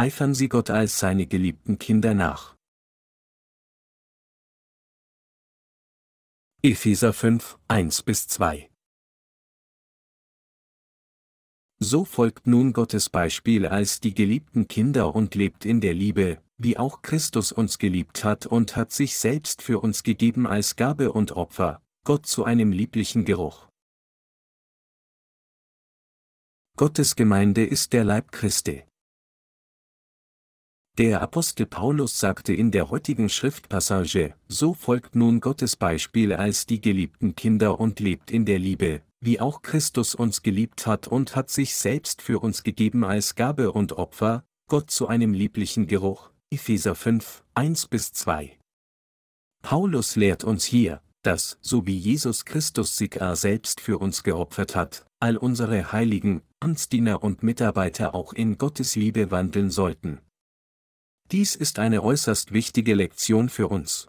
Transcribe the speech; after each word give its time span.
eifern 0.00 0.34
sie 0.34 0.48
Gott 0.48 0.70
als 0.70 0.98
seine 0.98 1.26
geliebten 1.26 1.78
Kinder 1.78 2.14
nach. 2.14 2.56
Epheser 6.62 7.12
5, 7.12 7.58
1-2 7.68 8.70
So 11.80 12.06
folgt 12.06 12.46
nun 12.46 12.72
Gottes 12.72 13.10
Beispiel 13.10 13.66
als 13.66 14.00
die 14.00 14.14
geliebten 14.14 14.68
Kinder 14.68 15.14
und 15.14 15.34
lebt 15.34 15.66
in 15.66 15.82
der 15.82 15.92
Liebe, 15.92 16.42
wie 16.56 16.78
auch 16.78 17.02
Christus 17.02 17.52
uns 17.52 17.78
geliebt 17.78 18.24
hat 18.24 18.46
und 18.46 18.76
hat 18.76 18.92
sich 18.92 19.18
selbst 19.18 19.60
für 19.60 19.80
uns 19.80 20.02
gegeben 20.02 20.46
als 20.46 20.76
Gabe 20.76 21.12
und 21.12 21.32
Opfer, 21.32 21.82
Gott 22.04 22.24
zu 22.24 22.44
einem 22.44 22.72
lieblichen 22.72 23.26
Geruch. 23.26 23.68
Gottes 26.78 27.16
Gemeinde 27.16 27.66
ist 27.66 27.92
der 27.92 28.04
Leib 28.04 28.32
Christi. 28.32 28.84
Der 30.98 31.22
Apostel 31.22 31.66
Paulus 31.66 32.18
sagte 32.18 32.52
in 32.52 32.72
der 32.72 32.90
heutigen 32.90 33.28
Schriftpassage, 33.28 34.34
so 34.48 34.74
folgt 34.74 35.14
nun 35.14 35.40
Gottes 35.40 35.76
Beispiel 35.76 36.32
als 36.32 36.66
die 36.66 36.80
geliebten 36.80 37.34
Kinder 37.34 37.80
und 37.80 38.00
lebt 38.00 38.30
in 38.30 38.44
der 38.44 38.58
Liebe, 38.58 39.02
wie 39.20 39.40
auch 39.40 39.62
Christus 39.62 40.14
uns 40.14 40.42
geliebt 40.42 40.86
hat 40.86 41.06
und 41.08 41.36
hat 41.36 41.48
sich 41.48 41.76
selbst 41.76 42.22
für 42.22 42.40
uns 42.40 42.64
gegeben 42.64 43.04
als 43.04 43.34
Gabe 43.34 43.72
und 43.72 43.92
Opfer, 43.92 44.44
Gott 44.68 44.90
zu 44.90 45.06
einem 45.06 45.32
lieblichen 45.32 45.86
Geruch. 45.86 46.30
Epheser 46.50 46.94
5, 46.94 47.44
1-2. 47.54 48.50
Paulus 49.62 50.16
lehrt 50.16 50.42
uns 50.42 50.64
hier, 50.64 51.00
dass, 51.22 51.58
so 51.60 51.86
wie 51.86 51.96
Jesus 51.96 52.44
Christus 52.44 52.96
sich 52.96 53.18
selbst 53.34 53.80
für 53.80 53.98
uns 53.98 54.22
geopfert 54.22 54.74
hat, 54.74 55.06
all 55.20 55.36
unsere 55.36 55.92
Heiligen, 55.92 56.42
Amtsdiener 56.60 57.22
und 57.22 57.42
Mitarbeiter 57.42 58.14
auch 58.14 58.32
in 58.32 58.58
Gottes 58.58 58.96
Liebe 58.96 59.30
wandeln 59.30 59.70
sollten. 59.70 60.20
Dies 61.32 61.54
ist 61.54 61.78
eine 61.78 62.02
äußerst 62.02 62.52
wichtige 62.52 62.94
Lektion 62.94 63.48
für 63.48 63.68
uns. 63.68 64.08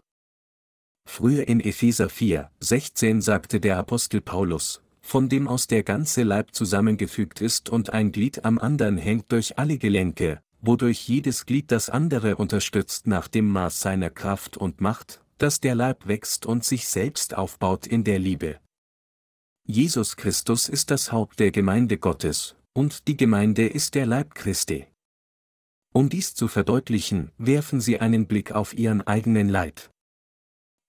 Früher 1.08 1.46
in 1.46 1.60
Epheser 1.60 2.08
4, 2.08 2.50
16 2.58 3.20
sagte 3.20 3.60
der 3.60 3.78
Apostel 3.78 4.20
Paulus, 4.20 4.82
von 5.00 5.28
dem 5.28 5.46
aus 5.46 5.68
der 5.68 5.84
ganze 5.84 6.24
Leib 6.24 6.52
zusammengefügt 6.52 7.40
ist 7.40 7.68
und 7.68 7.90
ein 7.90 8.10
Glied 8.10 8.44
am 8.44 8.58
anderen 8.58 8.98
hängt 8.98 9.30
durch 9.30 9.56
alle 9.56 9.78
Gelenke, 9.78 10.40
wodurch 10.60 11.08
jedes 11.08 11.46
Glied 11.46 11.70
das 11.70 11.90
andere 11.90 12.36
unterstützt 12.36 13.06
nach 13.06 13.28
dem 13.28 13.48
Maß 13.48 13.80
seiner 13.80 14.10
Kraft 14.10 14.56
und 14.56 14.80
Macht, 14.80 15.22
dass 15.38 15.60
der 15.60 15.76
Leib 15.76 16.08
wächst 16.08 16.44
und 16.44 16.64
sich 16.64 16.88
selbst 16.88 17.36
aufbaut 17.36 17.86
in 17.86 18.02
der 18.02 18.18
Liebe. 18.18 18.58
Jesus 19.64 20.16
Christus 20.16 20.68
ist 20.68 20.90
das 20.90 21.12
Haupt 21.12 21.38
der 21.38 21.52
Gemeinde 21.52 21.98
Gottes, 21.98 22.56
und 22.72 23.06
die 23.06 23.16
Gemeinde 23.16 23.68
ist 23.68 23.94
der 23.94 24.06
Leib 24.06 24.34
Christi. 24.34 24.86
Um 25.92 26.08
dies 26.08 26.34
zu 26.34 26.48
verdeutlichen, 26.48 27.30
werfen 27.38 27.80
Sie 27.80 28.00
einen 28.00 28.26
Blick 28.26 28.52
auf 28.52 28.74
Ihren 28.74 29.02
eigenen 29.02 29.48
Leib. 29.48 29.90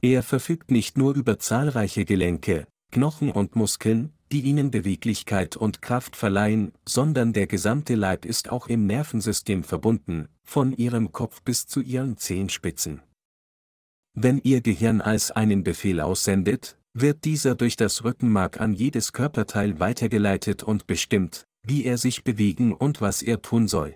Er 0.01 0.23
verfügt 0.23 0.71
nicht 0.71 0.97
nur 0.97 1.15
über 1.15 1.39
zahlreiche 1.39 2.05
Gelenke, 2.05 2.67
Knochen 2.91 3.31
und 3.31 3.55
Muskeln, 3.55 4.13
die 4.31 4.41
ihnen 4.41 4.71
Beweglichkeit 4.71 5.55
und 5.55 5.81
Kraft 5.81 6.15
verleihen, 6.15 6.73
sondern 6.87 7.33
der 7.33 7.47
gesamte 7.47 7.95
Leib 7.95 8.25
ist 8.25 8.49
auch 8.49 8.67
im 8.67 8.87
Nervensystem 8.87 9.63
verbunden, 9.63 10.27
von 10.43 10.73
ihrem 10.73 11.11
Kopf 11.11 11.41
bis 11.43 11.67
zu 11.67 11.81
ihren 11.81 12.17
Zehenspitzen. 12.17 13.01
Wenn 14.15 14.39
Ihr 14.43 14.61
Gehirn 14.61 15.01
als 15.01 15.31
einen 15.31 15.63
Befehl 15.63 15.99
aussendet, 15.99 16.77
wird 16.93 17.25
dieser 17.25 17.55
durch 17.55 17.75
das 17.75 18.03
Rückenmark 18.03 18.59
an 18.61 18.73
jedes 18.73 19.11
Körperteil 19.11 19.79
weitergeleitet 19.79 20.61
und 20.61 20.85
bestimmt, 20.85 21.45
wie 21.65 21.85
er 21.85 21.97
sich 21.97 22.23
bewegen 22.23 22.73
und 22.73 23.01
was 23.01 23.21
er 23.23 23.41
tun 23.41 23.67
soll. 23.67 23.95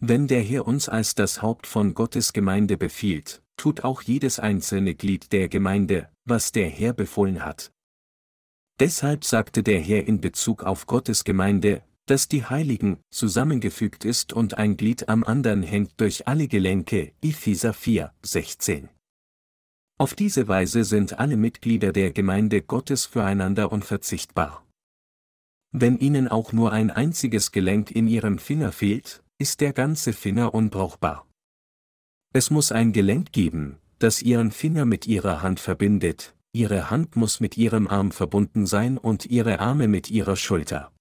Wenn 0.00 0.28
der 0.28 0.42
Herr 0.42 0.66
uns 0.66 0.88
als 0.88 1.16
das 1.16 1.42
Haupt 1.42 1.66
von 1.66 1.92
Gottes 1.92 2.32
Gemeinde 2.32 2.76
befiehlt, 2.76 3.42
tut 3.56 3.82
auch 3.82 4.00
jedes 4.02 4.38
einzelne 4.38 4.94
Glied 4.94 5.32
der 5.32 5.48
Gemeinde, 5.48 6.08
was 6.24 6.52
der 6.52 6.68
Herr 6.68 6.92
befohlen 6.92 7.44
hat. 7.44 7.72
Deshalb 8.78 9.24
sagte 9.24 9.64
der 9.64 9.80
Herr 9.80 10.06
in 10.06 10.20
Bezug 10.20 10.62
auf 10.62 10.86
Gottes 10.86 11.24
Gemeinde, 11.24 11.82
dass 12.06 12.28
die 12.28 12.44
Heiligen 12.44 13.00
zusammengefügt 13.10 14.04
ist 14.04 14.32
und 14.32 14.56
ein 14.56 14.76
Glied 14.76 15.08
am 15.08 15.24
anderen 15.24 15.64
hängt 15.64 16.00
durch 16.00 16.28
alle 16.28 16.46
Gelenke, 16.46 17.12
Epheser 17.20 17.74
4, 17.74 18.12
16. 18.22 18.88
Auf 19.98 20.14
diese 20.14 20.46
Weise 20.46 20.84
sind 20.84 21.18
alle 21.18 21.36
Mitglieder 21.36 21.92
der 21.92 22.12
Gemeinde 22.12 22.62
Gottes 22.62 23.04
füreinander 23.04 23.72
unverzichtbar. 23.72 24.64
Wenn 25.72 25.98
ihnen 25.98 26.28
auch 26.28 26.52
nur 26.52 26.72
ein 26.72 26.92
einziges 26.92 27.50
Gelenk 27.50 27.90
in 27.90 28.06
ihrem 28.06 28.38
Finger 28.38 28.70
fehlt, 28.70 29.24
ist 29.38 29.60
der 29.60 29.72
ganze 29.72 30.12
Finger 30.12 30.52
unbrauchbar. 30.52 31.26
Es 32.34 32.50
muss 32.50 32.72
ein 32.72 32.92
Gelenk 32.92 33.32
geben, 33.32 33.78
das 34.00 34.20
ihren 34.20 34.50
Finger 34.50 34.84
mit 34.84 35.06
ihrer 35.06 35.42
Hand 35.42 35.60
verbindet, 35.60 36.34
ihre 36.52 36.90
Hand 36.90 37.14
muss 37.14 37.38
mit 37.38 37.56
ihrem 37.56 37.86
Arm 37.86 38.10
verbunden 38.10 38.66
sein 38.66 38.98
und 38.98 39.26
ihre 39.26 39.60
Arme 39.60 39.86
mit 39.86 40.10
ihrer 40.10 40.36
Schulter. 40.36 40.92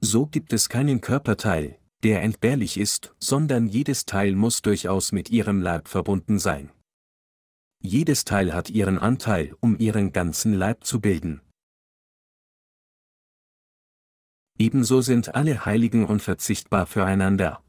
So 0.00 0.26
gibt 0.26 0.52
es 0.52 0.68
keinen 0.68 1.00
Körperteil, 1.00 1.78
der 2.04 2.22
entbehrlich 2.22 2.78
ist, 2.78 3.14
sondern 3.18 3.66
jedes 3.66 4.06
Teil 4.06 4.34
muss 4.34 4.62
durchaus 4.62 5.12
mit 5.12 5.30
ihrem 5.30 5.60
Leib 5.60 5.88
verbunden 5.88 6.38
sein. 6.38 6.70
Jedes 7.80 8.24
Teil 8.24 8.54
hat 8.54 8.70
ihren 8.70 8.98
Anteil, 8.98 9.54
um 9.60 9.76
ihren 9.78 10.12
ganzen 10.12 10.54
Leib 10.54 10.84
zu 10.84 11.00
bilden. 11.00 11.40
Ebenso 14.58 15.00
sind 15.00 15.34
alle 15.34 15.64
Heiligen 15.64 16.04
unverzichtbar 16.04 16.86
füreinander. 16.86 17.62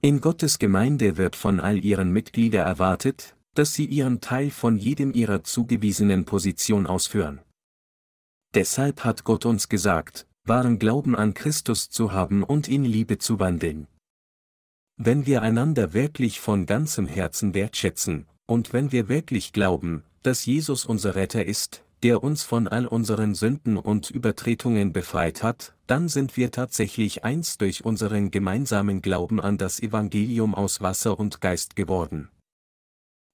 In 0.00 0.20
Gottes 0.20 0.58
Gemeinde 0.58 1.16
wird 1.16 1.36
von 1.36 1.60
all 1.60 1.84
ihren 1.84 2.10
Mitgliedern 2.12 2.66
erwartet, 2.66 3.36
dass 3.54 3.74
sie 3.74 3.84
ihren 3.84 4.20
Teil 4.20 4.50
von 4.50 4.76
jedem 4.76 5.12
ihrer 5.12 5.44
zugewiesenen 5.44 6.24
Position 6.24 6.86
ausführen. 6.86 7.40
Deshalb 8.54 9.04
hat 9.04 9.24
Gott 9.24 9.46
uns 9.46 9.68
gesagt, 9.68 10.26
wahren 10.44 10.78
Glauben 10.78 11.14
an 11.14 11.34
Christus 11.34 11.88
zu 11.88 12.12
haben 12.12 12.42
und 12.42 12.68
in 12.68 12.84
Liebe 12.84 13.18
zu 13.18 13.38
wandeln. 13.38 13.86
Wenn 14.96 15.26
wir 15.26 15.42
einander 15.42 15.92
wirklich 15.92 16.40
von 16.40 16.66
ganzem 16.66 17.06
Herzen 17.06 17.54
wertschätzen, 17.54 18.26
und 18.46 18.72
wenn 18.72 18.92
wir 18.92 19.08
wirklich 19.08 19.52
glauben, 19.52 20.02
dass 20.22 20.44
Jesus 20.44 20.84
unser 20.84 21.14
Retter 21.14 21.44
ist, 21.44 21.84
der 22.02 22.22
uns 22.22 22.42
von 22.42 22.66
all 22.66 22.86
unseren 22.86 23.34
Sünden 23.34 23.76
und 23.76 24.10
Übertretungen 24.10 24.92
befreit 24.92 25.42
hat, 25.42 25.74
dann 25.86 26.08
sind 26.08 26.36
wir 26.36 26.50
tatsächlich 26.50 27.24
eins 27.24 27.58
durch 27.58 27.84
unseren 27.84 28.30
gemeinsamen 28.30 29.02
Glauben 29.02 29.40
an 29.40 29.56
das 29.56 29.80
Evangelium 29.80 30.54
aus 30.54 30.80
Wasser 30.80 31.18
und 31.18 31.40
Geist 31.40 31.76
geworden. 31.76 32.28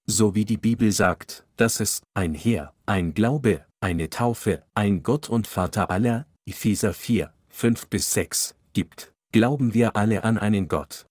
So 0.06 0.34
wie 0.34 0.45
die 0.45 0.56
Bibel 0.56 0.93
sagt, 0.93 1.47
dass 1.56 1.81
es 1.81 2.03
ein 2.15 2.34
Herr, 2.34 2.73
ein 2.87 3.15
Glaube, 3.15 3.65
eine 3.81 4.11
Taufe, 4.11 4.65
ein 4.75 5.03
Gott 5.03 5.29
und 5.29 5.47
Vater 5.47 5.91
aller, 5.91 6.27
Epheser 6.47 6.95
4, 6.95 7.33
5 7.49 7.89
bis 7.89 8.12
6, 8.12 8.55
gibt, 8.73 9.12
glauben 9.33 9.75
wir 9.75 9.97
alle 9.97 10.25
an 10.25 10.39
einen 10.39 10.69
Gott. 10.69 11.06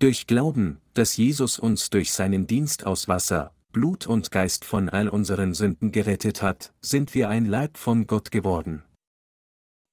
Durch 0.00 0.26
Glauben, 0.26 0.80
dass 0.94 1.16
Jesus 1.16 1.58
uns 1.58 1.88
durch 1.88 2.12
seinen 2.12 2.46
Dienst 2.46 2.84
aus 2.84 3.06
Wasser, 3.06 3.53
Blut 3.74 4.06
und 4.06 4.30
Geist 4.30 4.64
von 4.64 4.88
all 4.88 5.08
unseren 5.08 5.52
Sünden 5.52 5.90
gerettet 5.90 6.42
hat, 6.42 6.72
sind 6.80 7.12
wir 7.12 7.28
ein 7.28 7.44
Leib 7.44 7.76
von 7.76 8.06
Gott 8.06 8.30
geworden. 8.30 8.84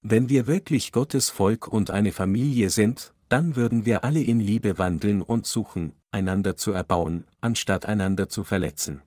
Wenn 0.04 0.30
wir 0.30 0.46
wirklich 0.46 0.92
Gottes 0.92 1.32
Volk 1.32 1.68
und 1.68 1.90
eine 1.90 2.12
Familie 2.12 2.70
sind, 2.70 3.14
dann 3.28 3.56
würden 3.56 3.86
wir 3.86 4.04
alle 4.04 4.22
in 4.22 4.40
Liebe 4.40 4.78
wandeln 4.78 5.24
und 5.24 5.48
suchen, 5.48 5.94
einander 6.12 6.56
zu 6.56 6.72
erbauen, 6.72 7.26
anstatt 7.42 7.88
einander 7.88 8.30
zu 8.30 8.44
verletzen. 8.44 9.02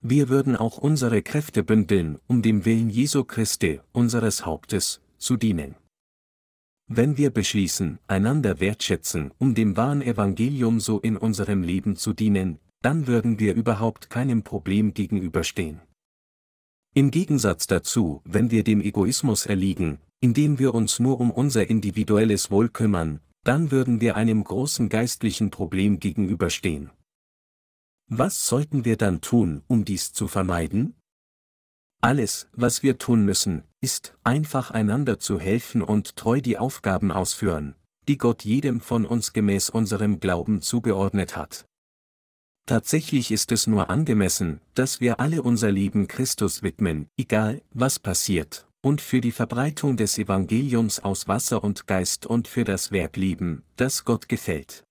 Wir 0.00 0.28
würden 0.28 0.56
auch 0.56 0.78
unsere 0.78 1.22
Kräfte 1.22 1.62
bündeln, 1.62 2.18
um 2.26 2.42
dem 2.42 2.64
Willen 2.64 2.90
Jesu 2.90 3.22
Christi, 3.22 3.80
unseres 3.92 4.44
Hauptes, 4.44 5.00
zu 5.16 5.36
dienen. 5.36 5.76
Wenn 6.88 7.16
wir 7.16 7.30
beschließen, 7.30 8.00
einander 8.08 8.58
wertschätzen, 8.58 9.32
um 9.38 9.54
dem 9.54 9.76
wahren 9.76 10.02
Evangelium 10.02 10.80
so 10.80 10.98
in 10.98 11.16
unserem 11.16 11.62
Leben 11.62 11.94
zu 11.94 12.14
dienen, 12.14 12.58
dann 12.82 13.06
würden 13.06 13.38
wir 13.38 13.54
überhaupt 13.54 14.10
keinem 14.10 14.42
Problem 14.42 14.94
gegenüberstehen. 14.94 15.80
Im 16.94 17.10
Gegensatz 17.10 17.66
dazu, 17.66 18.20
wenn 18.24 18.50
wir 18.50 18.64
dem 18.64 18.80
Egoismus 18.80 19.46
erliegen, 19.46 20.00
indem 20.20 20.58
wir 20.58 20.74
uns 20.74 20.98
nur 20.98 21.20
um 21.20 21.30
unser 21.30 21.70
individuelles 21.70 22.50
Wohl 22.50 22.68
kümmern, 22.68 23.20
dann 23.44 23.70
würden 23.70 24.00
wir 24.00 24.16
einem 24.16 24.42
großen 24.44 24.88
geistlichen 24.88 25.50
Problem 25.50 26.00
gegenüberstehen. 26.00 26.90
Was 28.08 28.46
sollten 28.46 28.84
wir 28.84 28.96
dann 28.96 29.20
tun, 29.20 29.62
um 29.68 29.84
dies 29.84 30.12
zu 30.12 30.26
vermeiden? 30.26 30.94
Alles, 32.02 32.48
was 32.52 32.82
wir 32.82 32.98
tun 32.98 33.24
müssen, 33.24 33.62
ist, 33.80 34.18
einfach 34.24 34.70
einander 34.70 35.18
zu 35.18 35.38
helfen 35.38 35.82
und 35.82 36.16
treu 36.16 36.40
die 36.40 36.58
Aufgaben 36.58 37.12
ausführen, 37.12 37.76
die 38.08 38.18
Gott 38.18 38.44
jedem 38.44 38.80
von 38.80 39.06
uns 39.06 39.32
gemäß 39.32 39.70
unserem 39.70 40.18
Glauben 40.18 40.60
zugeordnet 40.60 41.36
hat. 41.36 41.66
Tatsächlich 42.70 43.32
ist 43.32 43.50
es 43.50 43.66
nur 43.66 43.90
angemessen, 43.90 44.60
dass 44.74 45.00
wir 45.00 45.18
alle 45.18 45.42
unser 45.42 45.72
Leben 45.72 46.06
Christus 46.06 46.62
widmen, 46.62 47.08
egal, 47.16 47.62
was 47.72 47.98
passiert, 47.98 48.68
und 48.80 49.00
für 49.00 49.20
die 49.20 49.32
Verbreitung 49.32 49.96
des 49.96 50.18
Evangeliums 50.18 51.00
aus 51.00 51.26
Wasser 51.26 51.64
und 51.64 51.88
Geist 51.88 52.26
und 52.26 52.46
für 52.46 52.62
das 52.62 52.92
Werk 52.92 53.16
lieben, 53.16 53.64
das 53.74 54.04
Gott 54.04 54.28
gefällt. 54.28 54.84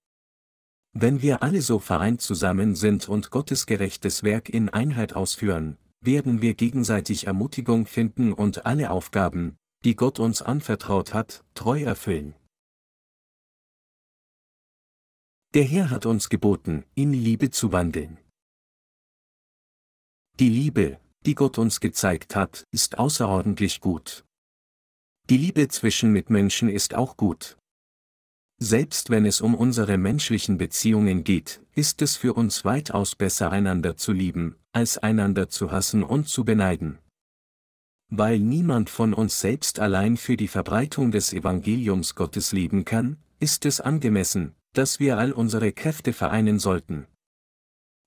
Wenn 0.92 1.22
wir 1.22 1.42
alle 1.42 1.62
so 1.62 1.78
vereint 1.78 2.20
zusammen 2.20 2.74
sind 2.74 3.08
und 3.08 3.30
Gottes 3.30 3.64
gerechtes 3.64 4.22
Werk 4.22 4.50
in 4.50 4.68
Einheit 4.68 5.14
ausführen, 5.14 5.78
werden 6.02 6.42
wir 6.42 6.52
gegenseitig 6.52 7.28
Ermutigung 7.28 7.86
finden 7.86 8.34
und 8.34 8.66
alle 8.66 8.90
Aufgaben, 8.90 9.56
die 9.86 9.96
Gott 9.96 10.18
uns 10.18 10.42
anvertraut 10.42 11.14
hat, 11.14 11.44
treu 11.54 11.80
erfüllen. 11.80 12.34
Der 15.52 15.64
Herr 15.64 15.90
hat 15.90 16.06
uns 16.06 16.28
geboten, 16.28 16.84
in 16.94 17.12
Liebe 17.12 17.50
zu 17.50 17.72
wandeln. 17.72 18.18
Die 20.38 20.48
Liebe, 20.48 21.00
die 21.26 21.34
Gott 21.34 21.58
uns 21.58 21.80
gezeigt 21.80 22.36
hat, 22.36 22.62
ist 22.70 22.98
außerordentlich 22.98 23.80
gut. 23.80 24.24
Die 25.28 25.36
Liebe 25.36 25.66
zwischen 25.66 26.12
Mitmenschen 26.12 26.68
ist 26.68 26.94
auch 26.94 27.16
gut. 27.16 27.58
Selbst 28.58 29.10
wenn 29.10 29.26
es 29.26 29.40
um 29.40 29.56
unsere 29.56 29.98
menschlichen 29.98 30.56
Beziehungen 30.56 31.24
geht, 31.24 31.60
ist 31.74 32.00
es 32.00 32.16
für 32.16 32.34
uns 32.34 32.64
weitaus 32.64 33.16
besser 33.16 33.50
einander 33.50 33.96
zu 33.96 34.12
lieben, 34.12 34.54
als 34.70 34.98
einander 34.98 35.48
zu 35.48 35.72
hassen 35.72 36.04
und 36.04 36.28
zu 36.28 36.44
beneiden. 36.44 37.00
Weil 38.08 38.38
niemand 38.38 38.88
von 38.88 39.14
uns 39.14 39.40
selbst 39.40 39.80
allein 39.80 40.16
für 40.16 40.36
die 40.36 40.48
Verbreitung 40.48 41.10
des 41.10 41.32
Evangeliums 41.32 42.14
Gottes 42.14 42.52
leben 42.52 42.84
kann, 42.84 43.16
ist 43.40 43.66
es 43.66 43.80
angemessen, 43.80 44.54
dass 44.72 45.00
wir 45.00 45.18
all 45.18 45.32
unsere 45.32 45.72
Kräfte 45.72 46.12
vereinen 46.12 46.58
sollten. 46.58 47.06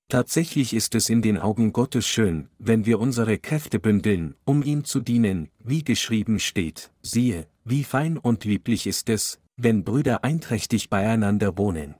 Tatsächlich 0.08 0.74
ist 0.74 0.94
es 0.94 1.08
in 1.08 1.22
den 1.22 1.38
Augen 1.38 1.72
Gottes 1.72 2.06
schön, 2.06 2.48
wenn 2.58 2.84
wir 2.84 3.00
unsere 3.00 3.38
Kräfte 3.38 3.78
bündeln, 3.78 4.34
um 4.44 4.62
ihm 4.62 4.84
zu 4.84 5.00
dienen, 5.00 5.50
wie 5.58 5.82
geschrieben 5.82 6.38
steht, 6.38 6.92
siehe, 7.02 7.46
wie 7.64 7.84
fein 7.84 8.18
und 8.18 8.44
lieblich 8.44 8.86
ist 8.86 9.08
es, 9.08 9.40
wenn 9.56 9.84
Brüder 9.84 10.22
einträchtig 10.24 10.90
beieinander 10.90 11.56
wohnen. 11.56 11.94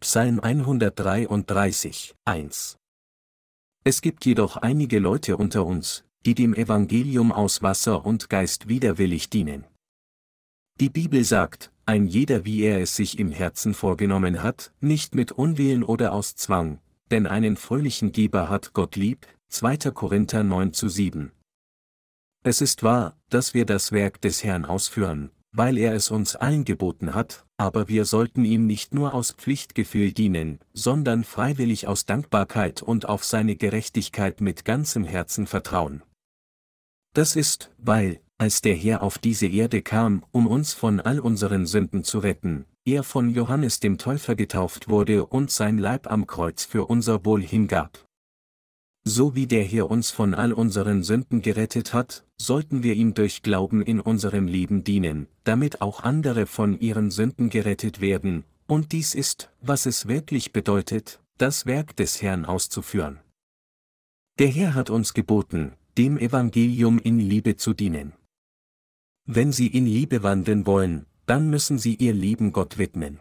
Psalm 0.00 0.40
133, 0.40 2.14
1 2.24 2.78
Es 3.84 4.00
gibt 4.00 4.24
jedoch 4.24 4.56
einige 4.56 4.98
Leute 4.98 5.36
unter 5.36 5.66
uns, 5.66 6.04
die 6.24 6.34
dem 6.34 6.54
Evangelium 6.54 7.30
aus 7.32 7.62
Wasser 7.62 8.04
und 8.04 8.28
Geist 8.28 8.68
widerwillig 8.68 9.30
dienen. 9.30 9.64
Die 10.80 10.90
Bibel 10.90 11.24
sagt, 11.24 11.72
ein 11.86 12.06
jeder 12.06 12.44
wie 12.44 12.62
er 12.62 12.80
es 12.80 12.96
sich 12.96 13.18
im 13.18 13.30
Herzen 13.30 13.72
vorgenommen 13.72 14.42
hat, 14.42 14.72
nicht 14.80 15.14
mit 15.14 15.32
Unwillen 15.32 15.84
oder 15.84 16.12
aus 16.12 16.34
Zwang, 16.34 16.80
denn 17.12 17.26
einen 17.26 17.56
fröhlichen 17.56 18.10
Geber 18.10 18.48
hat 18.50 18.72
Gott 18.72 18.96
lieb, 18.96 19.26
2. 19.48 19.92
Korinther 19.92 20.42
9 20.42 20.72
zu 20.72 20.88
7. 20.88 21.30
Es 22.42 22.60
ist 22.60 22.82
wahr, 22.82 23.16
dass 23.30 23.54
wir 23.54 23.64
das 23.64 23.92
Werk 23.92 24.20
des 24.20 24.42
Herrn 24.42 24.64
ausführen, 24.64 25.30
weil 25.52 25.78
er 25.78 25.94
es 25.94 26.10
uns 26.10 26.34
allen 26.34 26.64
geboten 26.64 27.14
hat, 27.14 27.46
aber 27.56 27.88
wir 27.88 28.04
sollten 28.04 28.44
ihm 28.44 28.66
nicht 28.66 28.92
nur 28.92 29.14
aus 29.14 29.30
Pflichtgefühl 29.30 30.12
dienen, 30.12 30.58
sondern 30.72 31.22
freiwillig 31.22 31.86
aus 31.86 32.04
Dankbarkeit 32.04 32.82
und 32.82 33.08
auf 33.08 33.24
seine 33.24 33.56
Gerechtigkeit 33.56 34.40
mit 34.40 34.64
ganzem 34.64 35.04
Herzen 35.04 35.46
vertrauen. 35.46 36.02
Das 37.14 37.36
ist, 37.36 37.70
weil, 37.78 38.20
als 38.38 38.60
der 38.60 38.74
Herr 38.74 39.02
auf 39.02 39.18
diese 39.18 39.46
Erde 39.46 39.82
kam, 39.82 40.24
um 40.30 40.46
uns 40.46 40.74
von 40.74 41.00
all 41.00 41.20
unseren 41.20 41.66
Sünden 41.66 42.04
zu 42.04 42.18
retten, 42.18 42.66
er 42.84 43.02
von 43.02 43.30
Johannes 43.30 43.80
dem 43.80 43.98
Täufer 43.98 44.36
getauft 44.36 44.88
wurde 44.88 45.26
und 45.26 45.50
sein 45.50 45.78
Leib 45.78 46.10
am 46.10 46.26
Kreuz 46.26 46.64
für 46.64 46.86
unser 46.86 47.24
Wohl 47.24 47.42
hingab. 47.42 48.06
So 49.08 49.34
wie 49.34 49.46
der 49.46 49.62
Herr 49.62 49.90
uns 49.90 50.10
von 50.10 50.34
all 50.34 50.52
unseren 50.52 51.02
Sünden 51.02 51.40
gerettet 51.40 51.94
hat, 51.94 52.24
sollten 52.36 52.82
wir 52.82 52.94
ihm 52.94 53.14
durch 53.14 53.42
Glauben 53.42 53.80
in 53.80 54.00
unserem 54.00 54.48
Leben 54.48 54.82
dienen, 54.82 55.28
damit 55.44 55.80
auch 55.80 56.02
andere 56.02 56.46
von 56.46 56.78
ihren 56.80 57.10
Sünden 57.10 57.48
gerettet 57.48 58.00
werden, 58.00 58.44
und 58.66 58.90
dies 58.90 59.14
ist, 59.14 59.50
was 59.60 59.86
es 59.86 60.08
wirklich 60.08 60.52
bedeutet, 60.52 61.20
das 61.38 61.66
Werk 61.66 61.94
des 61.96 62.20
Herrn 62.20 62.44
auszuführen. 62.44 63.20
Der 64.40 64.48
Herr 64.48 64.74
hat 64.74 64.90
uns 64.90 65.14
geboten, 65.14 65.72
dem 65.96 66.18
Evangelium 66.18 66.98
in 66.98 67.18
Liebe 67.18 67.56
zu 67.56 67.74
dienen. 67.74 68.12
Wenn 69.26 69.52
Sie 69.52 69.66
in 69.66 69.86
Liebe 69.86 70.22
wandeln 70.22 70.66
wollen, 70.66 71.06
dann 71.26 71.50
müssen 71.50 71.78
sie 71.78 71.96
ihr 71.96 72.14
Leben 72.14 72.52
Gott 72.52 72.78
widmen. 72.78 73.18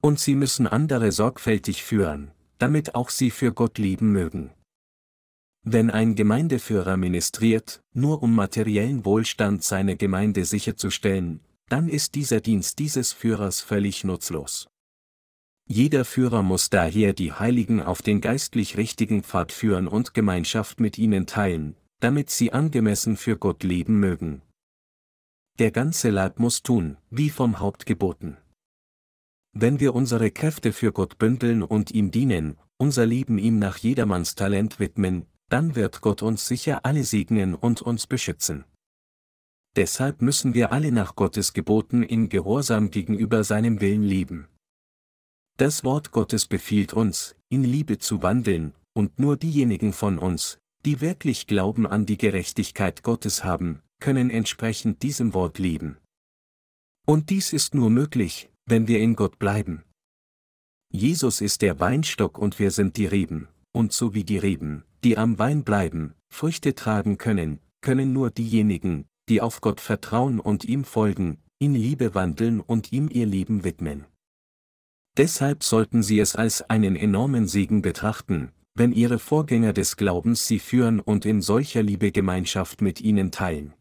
Und 0.00 0.20
sie 0.20 0.36
müssen 0.36 0.66
andere 0.66 1.12
sorgfältig 1.12 1.82
führen, 1.82 2.30
damit 2.58 2.94
auch 2.94 3.10
sie 3.10 3.30
für 3.30 3.52
Gott 3.52 3.78
leben 3.78 4.12
mögen. 4.12 4.52
Wenn 5.66 5.90
ein 5.90 6.14
Gemeindeführer 6.14 6.96
ministriert, 6.96 7.80
nur 7.94 8.22
um 8.22 8.34
materiellen 8.34 9.04
Wohlstand 9.04 9.64
seiner 9.64 9.96
Gemeinde 9.96 10.44
sicherzustellen, 10.44 11.40
dann 11.68 11.88
ist 11.88 12.14
dieser 12.14 12.40
Dienst 12.40 12.78
dieses 12.78 13.12
Führers 13.12 13.60
völlig 13.60 14.04
nutzlos. 14.04 14.68
Jeder 15.66 16.04
Führer 16.04 16.42
muss 16.42 16.68
daher 16.68 17.14
die 17.14 17.32
Heiligen 17.32 17.80
auf 17.80 18.02
den 18.02 18.20
geistlich 18.20 18.76
richtigen 18.76 19.22
Pfad 19.22 19.50
führen 19.50 19.88
und 19.88 20.12
Gemeinschaft 20.12 20.78
mit 20.78 20.98
ihnen 20.98 21.26
teilen, 21.26 21.74
damit 22.00 22.28
sie 22.28 22.52
angemessen 22.52 23.16
für 23.16 23.38
Gott 23.38 23.64
leben 23.64 23.98
mögen. 23.98 24.42
Der 25.60 25.70
ganze 25.70 26.10
Leib 26.10 26.40
muss 26.40 26.64
tun, 26.64 26.96
wie 27.10 27.30
vom 27.30 27.60
Haupt 27.60 27.86
geboten. 27.86 28.36
Wenn 29.52 29.78
wir 29.78 29.94
unsere 29.94 30.32
Kräfte 30.32 30.72
für 30.72 30.92
Gott 30.92 31.16
bündeln 31.16 31.62
und 31.62 31.92
ihm 31.92 32.10
dienen, 32.10 32.58
unser 32.76 33.06
Leben 33.06 33.38
ihm 33.38 33.60
nach 33.60 33.76
jedermanns 33.76 34.34
Talent 34.34 34.80
widmen, 34.80 35.26
dann 35.48 35.76
wird 35.76 36.00
Gott 36.00 36.22
uns 36.22 36.48
sicher 36.48 36.84
alle 36.84 37.04
segnen 37.04 37.54
und 37.54 37.82
uns 37.82 38.08
beschützen. 38.08 38.64
Deshalb 39.76 40.22
müssen 40.22 40.54
wir 40.54 40.72
alle 40.72 40.90
nach 40.90 41.14
Gottes 41.14 41.52
Geboten 41.52 42.02
in 42.02 42.28
Gehorsam 42.28 42.90
gegenüber 42.90 43.44
seinem 43.44 43.80
Willen 43.80 44.02
leben. 44.02 44.48
Das 45.56 45.84
Wort 45.84 46.10
Gottes 46.10 46.46
befiehlt 46.46 46.92
uns, 46.92 47.36
in 47.48 47.62
Liebe 47.62 47.98
zu 47.98 48.22
wandeln, 48.24 48.74
und 48.92 49.20
nur 49.20 49.36
diejenigen 49.36 49.92
von 49.92 50.18
uns, 50.18 50.58
die 50.84 51.00
wirklich 51.00 51.46
Glauben 51.46 51.86
an 51.86 52.06
die 52.06 52.18
Gerechtigkeit 52.18 53.04
Gottes 53.04 53.44
haben, 53.44 53.82
können 54.04 54.28
entsprechend 54.28 55.02
diesem 55.02 55.32
Wort 55.32 55.58
leben. 55.58 55.96
Und 57.06 57.30
dies 57.30 57.54
ist 57.54 57.74
nur 57.74 57.88
möglich, 57.88 58.50
wenn 58.66 58.86
wir 58.86 59.00
in 59.00 59.16
Gott 59.16 59.38
bleiben. 59.38 59.82
Jesus 60.90 61.40
ist 61.40 61.62
der 61.62 61.80
Weinstock 61.80 62.36
und 62.36 62.58
wir 62.58 62.70
sind 62.70 62.98
die 62.98 63.06
Reben, 63.06 63.48
und 63.72 63.94
so 63.94 64.12
wie 64.12 64.24
die 64.24 64.36
Reben, 64.36 64.84
die 65.04 65.16
am 65.16 65.38
Wein 65.38 65.64
bleiben, 65.64 66.12
Früchte 66.28 66.74
tragen 66.74 67.16
können, 67.16 67.60
können 67.80 68.12
nur 68.12 68.30
diejenigen, 68.30 69.06
die 69.30 69.40
auf 69.40 69.62
Gott 69.62 69.80
vertrauen 69.80 70.38
und 70.38 70.66
ihm 70.66 70.84
folgen, 70.84 71.38
in 71.58 71.74
Liebe 71.74 72.14
wandeln 72.14 72.60
und 72.60 72.92
ihm 72.92 73.08
ihr 73.10 73.24
Leben 73.24 73.64
widmen. 73.64 74.04
Deshalb 75.16 75.64
sollten 75.64 76.02
Sie 76.02 76.18
es 76.20 76.36
als 76.36 76.60
einen 76.60 76.94
enormen 76.94 77.48
Segen 77.48 77.80
betrachten, 77.80 78.52
wenn 78.74 78.92
Ihre 78.92 79.18
Vorgänger 79.18 79.72
des 79.72 79.96
Glaubens 79.96 80.46
Sie 80.46 80.58
führen 80.58 81.00
und 81.00 81.24
in 81.24 81.40
solcher 81.40 81.82
Liebe 81.82 82.12
Gemeinschaft 82.12 82.82
mit 82.82 83.00
Ihnen 83.00 83.30
teilen. 83.30 83.72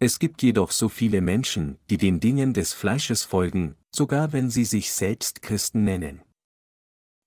Es 0.00 0.18
gibt 0.18 0.42
jedoch 0.42 0.70
so 0.70 0.88
viele 0.88 1.20
Menschen, 1.20 1.78
die 1.88 1.98
den 1.98 2.20
Dingen 2.20 2.52
des 2.52 2.72
Fleisches 2.72 3.22
folgen, 3.24 3.76
sogar 3.94 4.32
wenn 4.32 4.50
sie 4.50 4.64
sich 4.64 4.92
selbst 4.92 5.42
Christen 5.42 5.84
nennen. 5.84 6.22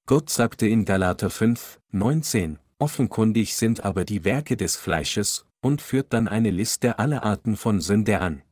Gott 0.05 0.29
sagte 0.29 0.67
in 0.67 0.85
Galater 0.85 1.29
5, 1.29 1.79
19, 1.91 2.59
offenkundig 2.79 3.55
sind 3.55 3.83
aber 3.83 4.05
die 4.05 4.23
Werke 4.23 4.57
des 4.57 4.75
Fleisches, 4.75 5.45
und 5.61 5.81
führt 5.81 6.13
dann 6.13 6.27
eine 6.27 6.51
Liste 6.51 6.99
aller 6.99 7.23
Arten 7.23 7.57
von 7.57 7.81
Sünde 7.81 8.19
an. 8.19 8.43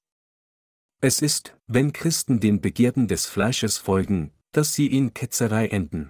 Es 1.02 1.22
ist, 1.22 1.56
wenn 1.68 1.94
Christen 1.94 2.40
den 2.40 2.62
Begierden 2.62 3.08
des 3.08 3.26
Fleisches 3.26 3.78
folgen, 3.78 4.32
dass 4.52 4.74
sie 4.74 4.88
in 4.88 5.14
Ketzerei 5.14 5.68
enden. 5.68 6.10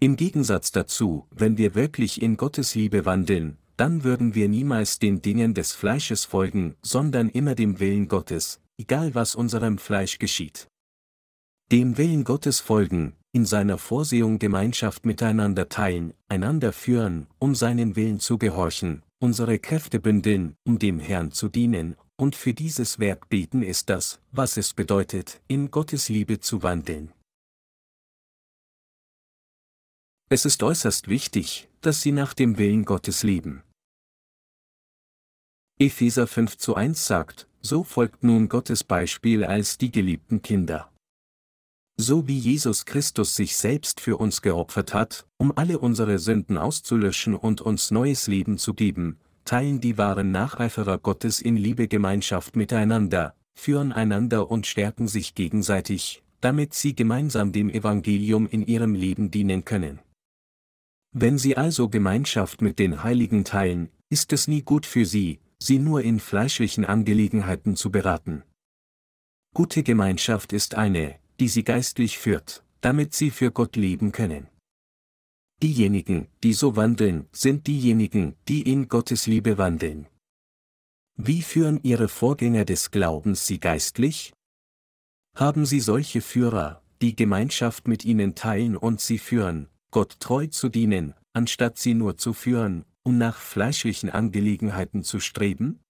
Im 0.00 0.16
Gegensatz 0.16 0.72
dazu, 0.72 1.26
wenn 1.30 1.58
wir 1.58 1.74
wirklich 1.74 2.20
in 2.22 2.36
Gottes 2.36 2.74
Liebe 2.74 3.04
wandeln, 3.04 3.58
dann 3.76 4.04
würden 4.04 4.34
wir 4.34 4.48
niemals 4.48 4.98
den 4.98 5.22
Dingen 5.22 5.54
des 5.54 5.72
Fleisches 5.72 6.24
folgen, 6.24 6.74
sondern 6.82 7.28
immer 7.28 7.54
dem 7.54 7.80
Willen 7.80 8.08
Gottes, 8.08 8.60
egal 8.78 9.14
was 9.14 9.34
unserem 9.34 9.78
Fleisch 9.78 10.18
geschieht. 10.18 10.68
Dem 11.70 11.96
Willen 11.96 12.24
Gottes 12.24 12.60
folgen, 12.60 13.14
in 13.32 13.46
seiner 13.46 13.78
Vorsehung 13.78 14.38
Gemeinschaft 14.38 15.06
miteinander 15.06 15.68
teilen, 15.68 16.12
einander 16.28 16.72
führen, 16.72 17.26
um 17.38 17.54
seinen 17.54 17.96
Willen 17.96 18.20
zu 18.20 18.36
gehorchen, 18.36 19.02
unsere 19.20 19.58
Kräfte 19.58 20.00
bündeln, 20.00 20.54
um 20.64 20.78
dem 20.78 20.98
Herrn 20.98 21.32
zu 21.32 21.48
dienen, 21.48 21.96
und 22.16 22.36
für 22.36 22.52
dieses 22.52 22.98
Werk 22.98 23.28
beten 23.30 23.62
ist 23.62 23.88
das, 23.88 24.20
was 24.32 24.56
es 24.56 24.74
bedeutet, 24.74 25.40
in 25.48 25.70
Gottes 25.70 26.08
Liebe 26.08 26.40
zu 26.40 26.62
wandeln. 26.62 27.12
Es 30.32 30.46
ist 30.46 30.62
äußerst 30.62 31.08
wichtig, 31.08 31.68
dass 31.82 32.00
sie 32.00 32.10
nach 32.10 32.32
dem 32.32 32.56
Willen 32.56 32.86
Gottes 32.86 33.22
leben. 33.22 33.62
Epheser 35.78 36.26
5 36.26 36.56
zu 36.56 36.74
1 36.74 37.06
sagt, 37.06 37.48
so 37.60 37.84
folgt 37.84 38.24
nun 38.24 38.48
Gottes 38.48 38.82
Beispiel 38.82 39.44
als 39.44 39.76
die 39.76 39.92
geliebten 39.92 40.40
Kinder. 40.40 40.90
So 41.98 42.28
wie 42.28 42.38
Jesus 42.38 42.86
Christus 42.86 43.36
sich 43.36 43.58
selbst 43.58 44.00
für 44.00 44.16
uns 44.16 44.40
geopfert 44.40 44.94
hat, 44.94 45.26
um 45.36 45.52
alle 45.54 45.78
unsere 45.78 46.18
Sünden 46.18 46.56
auszulöschen 46.56 47.34
und 47.34 47.60
uns 47.60 47.90
neues 47.90 48.26
Leben 48.26 48.56
zu 48.56 48.72
geben, 48.72 49.18
teilen 49.44 49.82
die 49.82 49.98
wahren 49.98 50.30
Nacheiferer 50.30 50.96
Gottes 50.96 51.42
in 51.42 51.58
Liebe 51.58 51.88
Gemeinschaft 51.88 52.56
miteinander, 52.56 53.34
führen 53.52 53.92
einander 53.92 54.50
und 54.50 54.66
stärken 54.66 55.08
sich 55.08 55.34
gegenseitig, 55.34 56.22
damit 56.40 56.72
sie 56.72 56.96
gemeinsam 56.96 57.52
dem 57.52 57.68
Evangelium 57.68 58.46
in 58.46 58.66
ihrem 58.66 58.94
Leben 58.94 59.30
dienen 59.30 59.66
können. 59.66 60.00
Wenn 61.12 61.36
sie 61.36 61.56
also 61.58 61.88
Gemeinschaft 61.90 62.62
mit 62.62 62.78
den 62.78 63.02
Heiligen 63.02 63.44
teilen, 63.44 63.90
ist 64.08 64.32
es 64.32 64.48
nie 64.48 64.62
gut 64.62 64.86
für 64.86 65.04
sie, 65.04 65.40
sie 65.58 65.78
nur 65.78 66.02
in 66.02 66.20
fleischlichen 66.20 66.86
Angelegenheiten 66.86 67.76
zu 67.76 67.90
beraten. 67.90 68.42
Gute 69.54 69.82
Gemeinschaft 69.82 70.54
ist 70.54 70.74
eine, 70.74 71.18
die 71.38 71.48
sie 71.48 71.64
geistlich 71.64 72.18
führt, 72.18 72.64
damit 72.80 73.12
sie 73.14 73.30
für 73.30 73.52
Gott 73.52 73.76
leben 73.76 74.12
können. 74.12 74.48
Diejenigen, 75.62 76.28
die 76.42 76.54
so 76.54 76.76
wandeln, 76.76 77.28
sind 77.30 77.66
diejenigen, 77.66 78.34
die 78.48 78.62
in 78.62 78.88
Gottes 78.88 79.26
Liebe 79.26 79.58
wandeln. 79.58 80.08
Wie 81.16 81.42
führen 81.42 81.78
ihre 81.82 82.08
Vorgänger 82.08 82.64
des 82.64 82.90
Glaubens 82.90 83.46
sie 83.46 83.60
geistlich? 83.60 84.32
Haben 85.36 85.66
sie 85.66 85.80
solche 85.80 86.22
Führer, 86.22 86.82
die 87.02 87.14
Gemeinschaft 87.14 87.86
mit 87.86 88.04
ihnen 88.04 88.34
teilen 88.34 88.76
und 88.76 89.00
sie 89.00 89.18
führen, 89.18 89.68
Gott 89.92 90.18
treu 90.20 90.46
zu 90.46 90.70
dienen, 90.70 91.12
anstatt 91.34 91.78
sie 91.78 91.92
nur 91.92 92.16
zu 92.16 92.32
führen, 92.32 92.86
um 93.02 93.18
nach 93.18 93.36
fleischlichen 93.36 94.08
Angelegenheiten 94.08 95.04
zu 95.04 95.20
streben? 95.20 95.80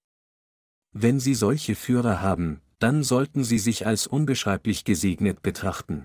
Wenn 0.93 1.21
sie 1.21 1.35
solche 1.35 1.77
Führer 1.77 2.21
haben, 2.21 2.61
dann 2.81 3.05
sollten 3.05 3.45
sie 3.45 3.61
sich 3.61 3.87
als 3.87 4.09
unbeschreiblich 4.09 4.85
gesegnet 4.85 5.41
betrachten. 5.43 6.05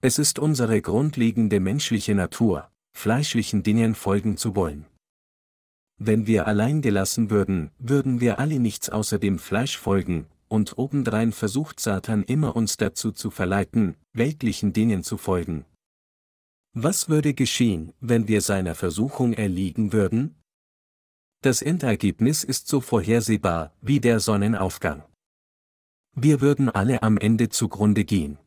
Es 0.00 0.20
ist 0.20 0.38
unsere 0.38 0.80
grundlegende 0.80 1.58
menschliche 1.58 2.14
Natur, 2.14 2.70
fleischlichen 2.96 3.64
Dingen 3.64 3.96
folgen 3.96 4.36
zu 4.36 4.54
wollen. 4.54 4.86
Wenn 6.00 6.28
wir 6.28 6.46
allein 6.46 6.80
gelassen 6.80 7.28
würden, 7.28 7.72
würden 7.80 8.20
wir 8.20 8.38
alle 8.38 8.60
nichts 8.60 8.88
außer 8.88 9.18
dem 9.18 9.40
Fleisch 9.40 9.76
folgen, 9.76 10.28
und 10.46 10.78
obendrein 10.78 11.32
versucht 11.32 11.80
Satan 11.80 12.22
immer 12.22 12.54
uns 12.54 12.76
dazu 12.76 13.10
zu 13.10 13.32
verleiten, 13.32 13.96
weltlichen 14.12 14.72
Dingen 14.72 15.02
zu 15.02 15.16
folgen. 15.16 15.64
Was 16.74 17.08
würde 17.08 17.34
geschehen, 17.34 17.92
wenn 18.00 18.28
wir 18.28 18.40
seiner 18.40 18.74
Versuchung 18.74 19.32
erliegen 19.32 19.92
würden? 19.92 20.34
Das 21.42 21.62
Endergebnis 21.62 22.44
ist 22.44 22.68
so 22.68 22.80
vorhersehbar 22.80 23.72
wie 23.80 24.00
der 24.00 24.20
Sonnenaufgang. 24.20 25.04
Wir 26.14 26.40
würden 26.40 26.68
alle 26.68 27.02
am 27.02 27.16
Ende 27.16 27.48
zugrunde 27.48 28.04
gehen. 28.04 28.38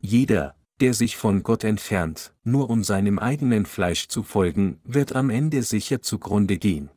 Jeder, 0.00 0.56
der 0.80 0.94
sich 0.94 1.16
von 1.16 1.42
Gott 1.42 1.64
entfernt, 1.64 2.32
nur 2.42 2.70
um 2.70 2.84
seinem 2.84 3.18
eigenen 3.18 3.66
Fleisch 3.66 4.08
zu 4.08 4.22
folgen, 4.22 4.80
wird 4.84 5.14
am 5.14 5.30
Ende 5.30 5.62
sicher 5.62 6.00
zugrunde 6.00 6.58
gehen. 6.58 6.90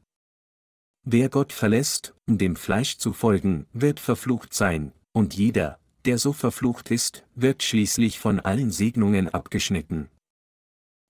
Wer 1.05 1.29
Gott 1.29 1.51
verlässt, 1.51 2.15
um 2.27 2.37
dem 2.37 2.55
Fleisch 2.55 2.97
zu 2.97 3.11
folgen, 3.11 3.67
wird 3.73 3.99
verflucht 3.99 4.53
sein, 4.53 4.93
und 5.11 5.33
jeder, 5.33 5.79
der 6.05 6.17
so 6.17 6.33
verflucht 6.33 6.91
ist, 6.91 7.25
wird 7.35 7.63
schließlich 7.63 8.19
von 8.19 8.39
allen 8.39 8.71
Segnungen 8.71 9.29
abgeschnitten. 9.29 10.09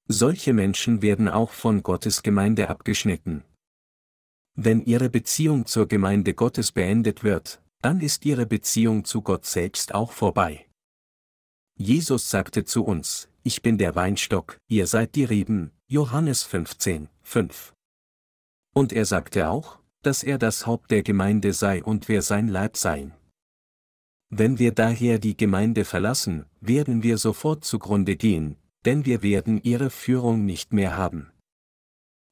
Solche 0.08 0.54
Menschen 0.54 1.02
werden 1.02 1.30
auch 1.30 1.52
von 1.52 1.82
Gottes 1.82 2.24
Gemeinde 2.24 2.70
abgeschnitten. 2.70 3.44
Wenn 4.56 4.84
ihre 4.86 5.10
Beziehung 5.10 5.66
zur 5.66 5.88
Gemeinde 5.88 6.34
Gottes 6.34 6.72
beendet 6.72 7.24
wird, 7.24 7.62
dann 7.82 8.02
ist 8.02 8.26
ihre 8.26 8.46
Beziehung 8.46 9.04
zu 9.06 9.22
Gott 9.22 9.46
selbst 9.46 9.96
auch 9.96 10.12
vorbei. 10.12 10.68
Jesus 11.76 12.30
sagte 12.30 12.64
zu 12.64 12.86
uns, 12.86 13.30
ich 13.44 13.62
bin 13.62 13.78
der 13.78 13.96
Weinstock, 13.96 14.58
ihr 14.68 14.88
seid 14.88 15.16
die 15.16 15.24
Reben, 15.24 15.72
Johannes 15.88 16.44
15, 16.44 17.10
5. 17.24 17.74
Und 18.74 18.94
er 18.94 19.06
sagte 19.06 19.50
auch, 19.50 19.80
dass 20.02 20.24
er 20.24 20.38
das 20.38 20.68
Haupt 20.68 20.92
der 20.92 21.04
Gemeinde 21.04 21.54
sei 21.54 21.84
und 21.84 22.08
wir 22.08 22.22
sein 22.22 22.48
Leib 22.48 22.78
seien. 22.78 23.14
Wenn 24.36 24.58
wir 24.58 24.72
daher 24.72 25.20
die 25.20 25.38
Gemeinde 25.38 25.86
verlassen, 25.86 26.48
werden 26.60 27.04
wir 27.04 27.20
sofort 27.20 27.64
zugrunde 27.64 28.16
gehen, 28.16 28.56
denn 28.84 29.06
wir 29.06 29.22
werden 29.22 29.62
ihre 29.62 29.92
Führung 29.92 30.44
nicht 30.44 30.74
mehr 30.74 30.98
haben. 30.98 31.32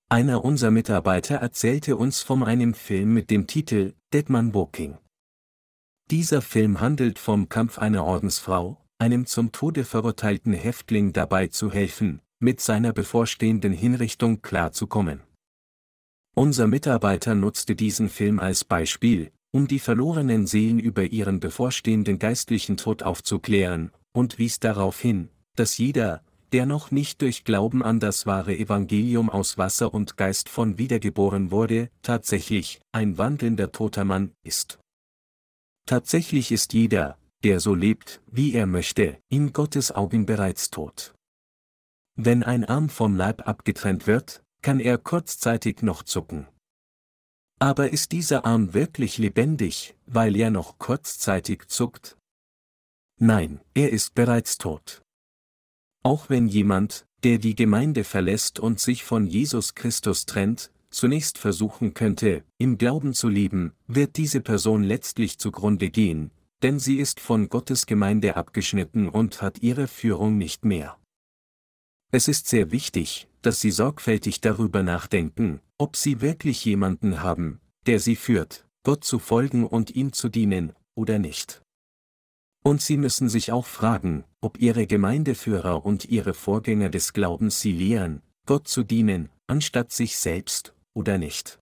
Einer 0.09 0.43
unserer 0.43 0.71
Mitarbeiter 0.71 1.35
erzählte 1.35 1.97
uns 1.97 2.21
von 2.23 2.43
einem 2.43 2.73
Film 2.73 3.13
mit 3.13 3.29
dem 3.29 3.45
Titel 3.45 3.93
Deadman 4.11 4.55
Walking. 4.55 4.97
Dieser 6.09 6.41
Film 6.41 6.81
handelt 6.81 7.19
vom 7.19 7.49
Kampf 7.49 7.77
einer 7.77 8.03
Ordensfrau, 8.03 8.83
einem 8.97 9.27
zum 9.27 9.51
Tode 9.51 9.85
verurteilten 9.85 10.53
Häftling 10.53 11.13
dabei 11.13 11.49
zu 11.49 11.71
helfen, 11.71 12.19
mit 12.39 12.61
seiner 12.61 12.93
bevorstehenden 12.93 13.73
Hinrichtung 13.73 14.41
klarzukommen. 14.41 15.21
Unser 16.33 16.65
Mitarbeiter 16.65 17.35
nutzte 17.35 17.75
diesen 17.75 18.09
Film 18.09 18.39
als 18.39 18.63
Beispiel, 18.65 19.31
um 19.51 19.67
die 19.67 19.79
verlorenen 19.79 20.47
Seelen 20.47 20.79
über 20.79 21.03
ihren 21.03 21.39
bevorstehenden 21.39 22.19
geistlichen 22.19 22.77
Tod 22.77 23.03
aufzuklären, 23.03 23.91
und 24.13 24.37
wies 24.37 24.59
darauf 24.59 24.99
hin, 24.99 25.29
dass 25.55 25.77
jeder, 25.77 26.23
der 26.51 26.65
noch 26.65 26.91
nicht 26.91 27.21
durch 27.21 27.43
Glauben 27.43 27.81
an 27.83 27.99
das 27.99 28.25
wahre 28.25 28.57
Evangelium 28.57 29.29
aus 29.29 29.57
Wasser 29.57 29.93
und 29.93 30.17
Geist 30.17 30.49
von 30.49 30.77
wiedergeboren 30.77 31.51
wurde, 31.51 31.89
tatsächlich 32.01 32.81
ein 32.91 33.17
wandelnder 33.17 33.71
toter 33.71 34.03
Mann 34.03 34.31
ist. 34.43 34.79
Tatsächlich 35.85 36.51
ist 36.51 36.73
jeder, 36.73 37.17
der 37.43 37.59
so 37.59 37.73
lebt, 37.73 38.21
wie 38.27 38.53
er 38.53 38.67
möchte, 38.67 39.17
in 39.29 39.53
Gottes 39.53 39.91
Augen 39.91 40.25
bereits 40.25 40.69
tot. 40.69 41.13
Wenn 42.15 42.43
ein 42.43 42.65
Arm 42.65 42.89
vom 42.89 43.15
Leib 43.15 43.47
abgetrennt 43.47 44.05
wird, 44.05 44.43
kann 44.61 44.79
er 44.79 44.97
kurzzeitig 44.97 45.81
noch 45.81 46.03
zucken. 46.03 46.47
Aber 47.61 47.91
ist 47.91 48.11
dieser 48.11 48.43
Arm 48.43 48.73
wirklich 48.73 49.19
lebendig, 49.19 49.93
weil 50.07 50.35
er 50.35 50.49
noch 50.49 50.79
kurzzeitig 50.79 51.67
zuckt? 51.67 52.17
Nein, 53.19 53.61
er 53.75 53.91
ist 53.91 54.15
bereits 54.15 54.57
tot. 54.57 55.03
Auch 56.01 56.27
wenn 56.27 56.47
jemand, 56.47 57.05
der 57.23 57.37
die 57.37 57.53
Gemeinde 57.53 58.03
verlässt 58.03 58.59
und 58.59 58.79
sich 58.79 59.03
von 59.03 59.27
Jesus 59.27 59.75
Christus 59.75 60.25
trennt, 60.25 60.71
zunächst 60.89 61.37
versuchen 61.37 61.93
könnte, 61.93 62.43
im 62.57 62.79
Glauben 62.79 63.13
zu 63.13 63.29
leben, 63.29 63.73
wird 63.85 64.17
diese 64.17 64.41
Person 64.41 64.81
letztlich 64.81 65.37
zugrunde 65.37 65.91
gehen, 65.91 66.31
denn 66.63 66.79
sie 66.79 66.97
ist 66.97 67.19
von 67.19 67.47
Gottes 67.47 67.85
Gemeinde 67.85 68.37
abgeschnitten 68.37 69.07
und 69.07 69.43
hat 69.43 69.61
ihre 69.61 69.87
Führung 69.87 70.39
nicht 70.39 70.65
mehr. 70.65 70.97
Es 72.11 72.27
ist 72.27 72.47
sehr 72.47 72.71
wichtig, 72.71 73.27
dass 73.41 73.59
Sie 73.59 73.71
sorgfältig 73.71 74.41
darüber 74.41 74.83
nachdenken, 74.83 75.59
ob 75.77 75.95
Sie 75.95 76.21
wirklich 76.21 76.63
jemanden 76.65 77.21
haben, 77.21 77.59
der 77.85 77.99
Sie 77.99 78.15
führt, 78.15 78.67
Gott 78.83 79.03
zu 79.03 79.19
folgen 79.19 79.65
und 79.65 79.91
ihm 79.91 80.13
zu 80.13 80.29
dienen, 80.29 80.73
oder 80.95 81.19
nicht. 81.19 81.61
Und 82.63 82.81
Sie 82.81 82.97
müssen 82.97 83.29
sich 83.29 83.51
auch 83.51 83.65
fragen, 83.65 84.23
ob 84.41 84.59
Ihre 84.59 84.87
Gemeindeführer 84.87 85.85
und 85.85 86.05
Ihre 86.05 86.33
Vorgänger 86.33 86.89
des 86.89 87.13
Glaubens 87.13 87.59
Sie 87.59 87.71
lehren, 87.71 88.21
Gott 88.45 88.67
zu 88.67 88.83
dienen, 88.83 89.29
anstatt 89.47 89.91
sich 89.91 90.17
selbst, 90.17 90.73
oder 90.93 91.17
nicht. 91.17 91.59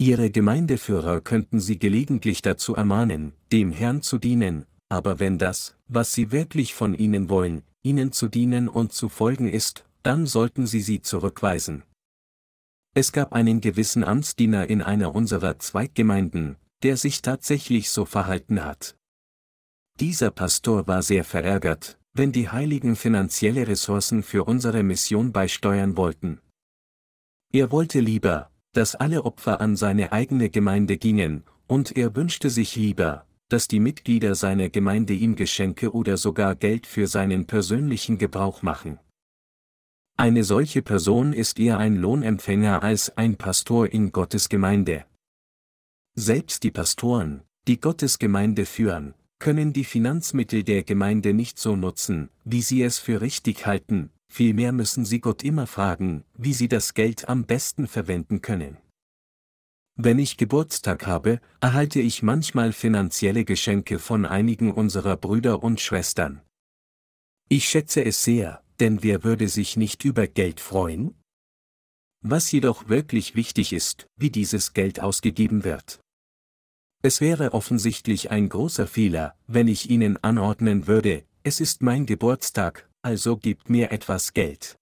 Ihre 0.00 0.30
Gemeindeführer 0.30 1.20
könnten 1.20 1.58
sie 1.58 1.78
gelegentlich 1.78 2.40
dazu 2.40 2.76
ermahnen, 2.76 3.32
dem 3.50 3.72
Herrn 3.72 4.00
zu 4.00 4.18
dienen, 4.18 4.64
aber 4.88 5.18
wenn 5.18 5.38
das, 5.38 5.76
was 5.88 6.12
sie 6.12 6.30
wirklich 6.30 6.72
von 6.72 6.94
ihnen 6.94 7.28
wollen, 7.28 7.62
ihnen 7.82 8.12
zu 8.12 8.28
dienen 8.28 8.68
und 8.68 8.92
zu 8.92 9.08
folgen 9.08 9.48
ist, 9.48 9.84
dann 10.02 10.26
sollten 10.26 10.66
sie 10.66 10.80
sie 10.80 11.02
zurückweisen. 11.02 11.84
Es 12.94 13.12
gab 13.12 13.32
einen 13.32 13.60
gewissen 13.60 14.04
Amtsdiener 14.04 14.68
in 14.68 14.82
einer 14.82 15.14
unserer 15.14 15.58
Zweiggemeinden, 15.58 16.56
der 16.82 16.96
sich 16.96 17.22
tatsächlich 17.22 17.90
so 17.90 18.04
verhalten 18.04 18.64
hat. 18.64 18.96
Dieser 20.00 20.30
Pastor 20.30 20.86
war 20.86 21.02
sehr 21.02 21.24
verärgert, 21.24 21.98
wenn 22.12 22.32
die 22.32 22.48
Heiligen 22.48 22.96
finanzielle 22.96 23.66
Ressourcen 23.66 24.22
für 24.22 24.44
unsere 24.44 24.82
Mission 24.82 25.32
beisteuern 25.32 25.96
wollten. 25.96 26.40
Er 27.52 27.70
wollte 27.70 28.00
lieber, 28.00 28.50
dass 28.72 28.94
alle 28.94 29.24
Opfer 29.24 29.60
an 29.60 29.76
seine 29.76 30.12
eigene 30.12 30.50
Gemeinde 30.50 30.98
gingen, 30.98 31.44
und 31.66 31.96
er 31.96 32.14
wünschte 32.14 32.50
sich 32.50 32.76
lieber, 32.76 33.26
dass 33.48 33.66
die 33.66 33.80
Mitglieder 33.80 34.34
seiner 34.34 34.68
Gemeinde 34.68 35.14
ihm 35.14 35.36
Geschenke 35.36 35.92
oder 35.92 36.16
sogar 36.16 36.54
Geld 36.54 36.86
für 36.86 37.06
seinen 37.06 37.46
persönlichen 37.46 38.18
Gebrauch 38.18 38.62
machen. 38.62 38.98
Eine 40.20 40.42
solche 40.42 40.82
Person 40.82 41.32
ist 41.32 41.60
eher 41.60 41.78
ein 41.78 41.94
Lohnempfänger 41.94 42.82
als 42.82 43.16
ein 43.16 43.36
Pastor 43.36 43.92
in 43.92 44.10
Gottes 44.10 44.48
Gemeinde. 44.48 45.04
Selbst 46.16 46.64
die 46.64 46.72
Pastoren, 46.72 47.44
die 47.68 47.78
Gottes 47.80 48.18
Gemeinde 48.18 48.66
führen, 48.66 49.14
können 49.38 49.72
die 49.72 49.84
Finanzmittel 49.84 50.64
der 50.64 50.82
Gemeinde 50.82 51.34
nicht 51.34 51.60
so 51.60 51.76
nutzen, 51.76 52.30
wie 52.44 52.62
sie 52.62 52.82
es 52.82 52.98
für 52.98 53.20
richtig 53.20 53.64
halten, 53.64 54.10
vielmehr 54.28 54.72
müssen 54.72 55.04
sie 55.04 55.20
Gott 55.20 55.44
immer 55.44 55.68
fragen, 55.68 56.24
wie 56.36 56.52
sie 56.52 56.66
das 56.66 56.94
Geld 56.94 57.28
am 57.28 57.44
besten 57.44 57.86
verwenden 57.86 58.42
können. 58.42 58.76
Wenn 59.94 60.18
ich 60.18 60.36
Geburtstag 60.36 61.06
habe, 61.06 61.40
erhalte 61.60 62.00
ich 62.00 62.24
manchmal 62.24 62.72
finanzielle 62.72 63.44
Geschenke 63.44 64.00
von 64.00 64.26
einigen 64.26 64.72
unserer 64.72 65.16
Brüder 65.16 65.62
und 65.62 65.80
Schwestern. 65.80 66.40
Ich 67.48 67.68
schätze 67.68 68.04
es 68.04 68.24
sehr, 68.24 68.64
denn 68.80 69.02
wer 69.02 69.24
würde 69.24 69.48
sich 69.48 69.76
nicht 69.76 70.04
über 70.04 70.26
Geld 70.26 70.60
freuen? 70.60 71.14
Was 72.20 72.50
jedoch 72.50 72.88
wirklich 72.88 73.34
wichtig 73.34 73.72
ist, 73.72 74.08
wie 74.16 74.30
dieses 74.30 74.72
Geld 74.72 75.00
ausgegeben 75.00 75.64
wird. 75.64 76.00
Es 77.00 77.20
wäre 77.20 77.52
offensichtlich 77.52 78.30
ein 78.30 78.48
großer 78.48 78.88
Fehler, 78.88 79.36
wenn 79.46 79.68
ich 79.68 79.88
Ihnen 79.88 80.16
anordnen 80.22 80.88
würde, 80.88 81.24
es 81.44 81.60
ist 81.60 81.80
mein 81.80 82.06
Geburtstag, 82.06 82.90
also 83.02 83.36
gebt 83.36 83.70
mir 83.70 83.92
etwas 83.92 84.34
Geld. 84.34 84.76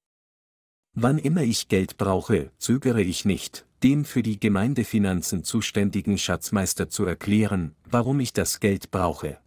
Wann 0.95 1.19
immer 1.19 1.43
ich 1.43 1.69
Geld 1.69 1.99
brauche, 1.99 2.50
zögere 2.57 3.03
ich 3.03 3.26
nicht, 3.26 3.67
dem 3.83 4.07
für 4.07 4.23
die 4.23 4.41
Gemeindefinanzen 4.41 5.45
zuständigen 5.45 6.17
Schatzmeister 6.17 6.88
zu 6.88 7.05
erklären, 7.05 7.76
warum 7.85 8.19
ich 8.21 8.33
das 8.33 8.61
Geld 8.61 8.91
brauche. 8.91 9.38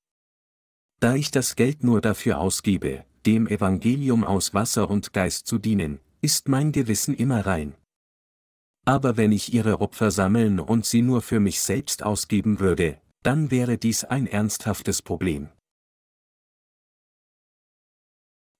Da 1.00 1.15
ich 1.15 1.32
das 1.32 1.56
Geld 1.56 1.84
nur 1.84 2.01
dafür 2.01 2.39
ausgebe, 2.39 3.03
dem 3.29 3.45
Evangelium 3.45 4.24
aus 4.24 4.55
Wasser 4.55 4.89
und 4.89 5.13
Geist 5.13 5.45
zu 5.45 5.59
dienen, 5.59 6.00
ist 6.19 6.48
mein 6.48 6.71
Gewissen 6.71 7.13
immer 7.13 7.45
rein. 7.45 7.75
Aber 8.86 9.17
wenn 9.17 9.31
ich 9.31 9.53
ihre 9.53 9.81
Opfer 9.81 10.09
sammeln 10.09 10.59
und 10.59 10.88
sie 10.88 11.03
nur 11.03 11.21
für 11.21 11.39
mich 11.39 11.62
selbst 11.62 12.01
ausgeben 12.01 12.59
würde, 12.59 13.00
dann 13.21 13.51
wäre 13.51 13.77
dies 13.77 14.03
ein 14.03 14.25
ernsthaftes 14.25 15.03
Problem. 15.03 15.50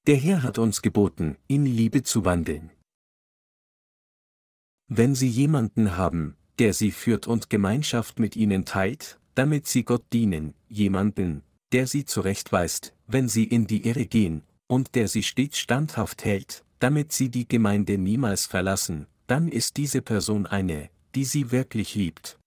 Der 0.06 0.18
Herr 0.18 0.44
hat 0.44 0.60
uns 0.60 0.84
geboten, 0.84 1.36
in 1.48 1.66
Liebe 1.66 2.04
zu 2.04 2.24
wandeln. 2.24 2.70
Wenn 4.88 5.16
Sie 5.16 5.28
jemanden 5.28 5.98
haben, 5.98 6.36
der 6.60 6.76
Sie 6.76 6.92
führt 6.92 7.26
und 7.26 7.50
Gemeinschaft 7.50 8.20
mit 8.20 8.36
Ihnen 8.36 8.66
teilt, 8.66 9.20
damit 9.34 9.66
Sie 9.66 9.84
Gott 9.84 10.06
dienen, 10.14 10.54
jemanden, 10.68 11.42
der 11.72 11.88
Sie 11.88 12.06
zurechtweist, 12.06 12.96
wenn 13.08 13.28
Sie 13.28 13.46
in 13.46 13.66
die 13.66 13.88
Irre 13.88 14.06
gehen, 14.06 14.44
und 14.70 14.96
der 14.96 15.08
Sie 15.08 15.24
stets 15.24 15.58
standhaft 15.58 16.24
hält, 16.24 16.64
damit 16.80 17.12
Sie 17.12 17.30
die 17.30 17.48
Gemeinde 17.48 17.98
niemals 17.98 18.46
verlassen, 18.46 19.08
dann 19.28 19.50
ist 19.50 19.78
diese 19.78 20.02
Person 20.02 20.46
eine, 20.46 20.90
die 21.16 21.26
Sie 21.26 21.52
wirklich 21.52 21.96
liebt. 21.96 22.40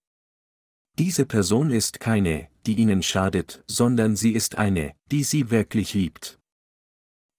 Diese 0.99 1.25
Person 1.25 1.71
ist 1.71 1.99
keine, 1.99 2.49
die 2.65 2.75
Ihnen 2.75 3.01
schadet, 3.01 3.63
sondern 3.67 4.15
sie 4.15 4.31
ist 4.31 4.57
eine, 4.59 4.93
die 5.11 5.23
Sie 5.23 5.49
wirklich 5.49 5.95
liebt. 5.95 6.39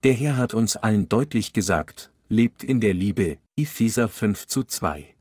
Der 0.03 0.13
Herr 0.13 0.37
hat 0.37 0.55
uns 0.55 0.77
allen 0.77 1.09
deutlich 1.09 1.53
gesagt, 1.53 2.13
lebt 2.29 2.65
in 2.65 2.81
der 2.81 2.95
Liebe, 2.95 3.39
Epheser 3.57 4.09
5 4.09 4.47
zu 4.49 4.65
2. 4.65 5.15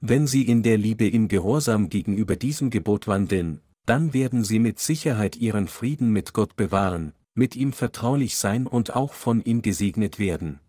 Wenn 0.00 0.26
Sie 0.26 0.42
in 0.42 0.62
der 0.62 0.78
Liebe 0.78 1.08
im 1.08 1.28
Gehorsam 1.28 1.88
gegenüber 1.88 2.36
diesem 2.36 2.70
Gebot 2.70 3.08
wandeln, 3.08 3.60
dann 3.84 4.14
werden 4.14 4.44
Sie 4.44 4.58
mit 4.58 4.78
Sicherheit 4.78 5.36
Ihren 5.36 5.66
Frieden 5.66 6.12
mit 6.12 6.34
Gott 6.34 6.56
bewahren, 6.56 7.14
mit 7.34 7.56
ihm 7.56 7.72
vertraulich 7.72 8.36
sein 8.36 8.66
und 8.66 8.94
auch 8.94 9.12
von 9.12 9.42
ihm 9.42 9.62
gesegnet 9.62 10.18
werden. 10.18 10.60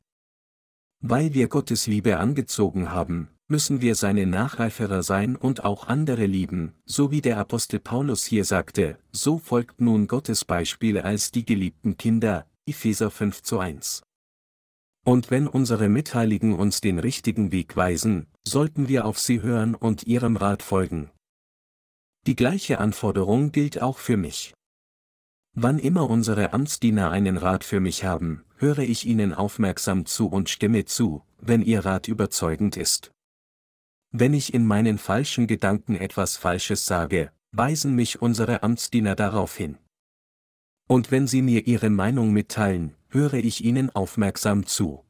Weil 1.00 1.34
wir 1.34 1.48
Gottes 1.48 1.88
Liebe 1.88 2.18
angezogen 2.18 2.92
haben, 2.92 3.30
müssen 3.48 3.82
wir 3.82 3.96
seine 3.96 4.26
Nachreiferer 4.26 5.04
sein 5.04 5.36
und 5.36 5.64
auch 5.64 5.88
andere 5.88 6.26
lieben, 6.26 6.74
so 6.86 7.12
wie 7.12 7.22
der 7.22 7.38
Apostel 7.38 7.80
Paulus 7.80 8.26
hier 8.26 8.44
sagte, 8.44 8.98
so 9.12 9.38
folgt 9.38 9.82
nun 9.82 10.08
Gottes 10.08 10.46
Beispiel 10.46 11.00
als 11.00 11.32
die 11.32 11.46
geliebten 11.46 11.98
Kinder, 11.98 12.48
Epheser 12.66 13.12
5 13.12 13.44
zu 13.44 13.60
1. 13.60 14.02
Und 15.06 15.30
wenn 15.30 15.48
unsere 15.48 15.88
Mitheiligen 15.88 16.56
uns 16.56 16.82
den 16.82 16.98
richtigen 16.98 17.52
Weg 17.52 17.76
weisen, 17.76 18.26
sollten 18.48 18.88
wir 18.88 19.06
auf 19.06 19.20
sie 19.20 19.44
hören 19.44 19.76
und 19.76 20.08
ihrem 20.08 20.36
Rat 20.36 20.64
folgen. 20.64 21.12
Die 22.26 22.36
gleiche 22.36 22.80
Anforderung 22.80 23.52
gilt 23.52 23.80
auch 23.80 24.00
für 24.00 24.18
mich. 24.18 24.56
Wann 25.58 25.80
immer 25.80 26.10
unsere 26.10 26.52
Amtsdiener 26.52 27.12
einen 27.12 27.38
Rat 27.38 27.64
für 27.64 27.80
mich 27.80 28.04
haben, 28.04 28.44
höre 28.58 28.80
ich 28.80 29.06
ihnen 29.06 29.34
aufmerksam 29.34 30.06
zu 30.06 30.28
und 30.28 30.50
stimme 30.50 30.84
zu, 30.84 31.24
wenn 31.40 31.62
ihr 31.62 31.86
Rat 31.86 32.10
überzeugend 32.10 32.76
ist. 32.76 33.14
Wenn 34.12 34.34
ich 34.34 34.54
in 34.54 34.66
meinen 34.66 34.98
falschen 34.98 35.48
Gedanken 35.48 35.96
etwas 35.96 36.36
Falsches 36.36 36.86
sage, 36.86 37.32
weisen 37.54 37.96
mich 37.96 38.22
unsere 38.22 38.64
Amtsdiener 38.64 39.16
darauf 39.16 39.56
hin. 39.56 39.78
Und 40.90 41.10
wenn 41.12 41.26
sie 41.26 41.42
mir 41.42 41.66
ihre 41.66 41.90
Meinung 41.90 42.34
mitteilen, 42.34 42.94
höre 43.08 43.36
ich 43.36 43.64
ihnen 43.64 43.90
aufmerksam 43.96 44.66
zu. 44.66 45.06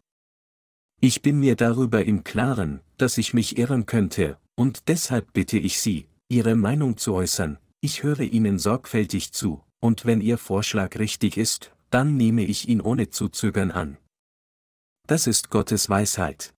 Ich 1.01 1.23
bin 1.23 1.39
mir 1.39 1.55
darüber 1.55 2.05
im 2.05 2.23
Klaren, 2.23 2.81
dass 2.97 3.17
ich 3.17 3.33
mich 3.33 3.57
irren 3.57 3.87
könnte, 3.87 4.37
und 4.53 4.89
deshalb 4.89 5.33
bitte 5.33 5.57
ich 5.57 5.81
Sie, 5.81 6.07
Ihre 6.29 6.55
Meinung 6.55 6.97
zu 6.97 7.13
äußern, 7.15 7.57
ich 7.81 8.03
höre 8.03 8.21
Ihnen 8.21 8.57
sorgfältig 8.57 9.33
zu, 9.33 9.64
und 9.79 10.05
wenn 10.05 10.21
Ihr 10.21 10.37
Vorschlag 10.37 10.97
richtig 10.97 11.37
ist, 11.37 11.71
dann 11.89 12.17
nehme 12.17 12.43
ich 12.43 12.67
ihn 12.67 12.81
ohne 12.81 13.09
zu 13.09 13.29
zögern 13.29 13.71
an. 13.71 13.97
Das 15.07 15.27
ist 15.27 15.49
Gottes 15.49 15.89
Weisheit. 15.89 16.53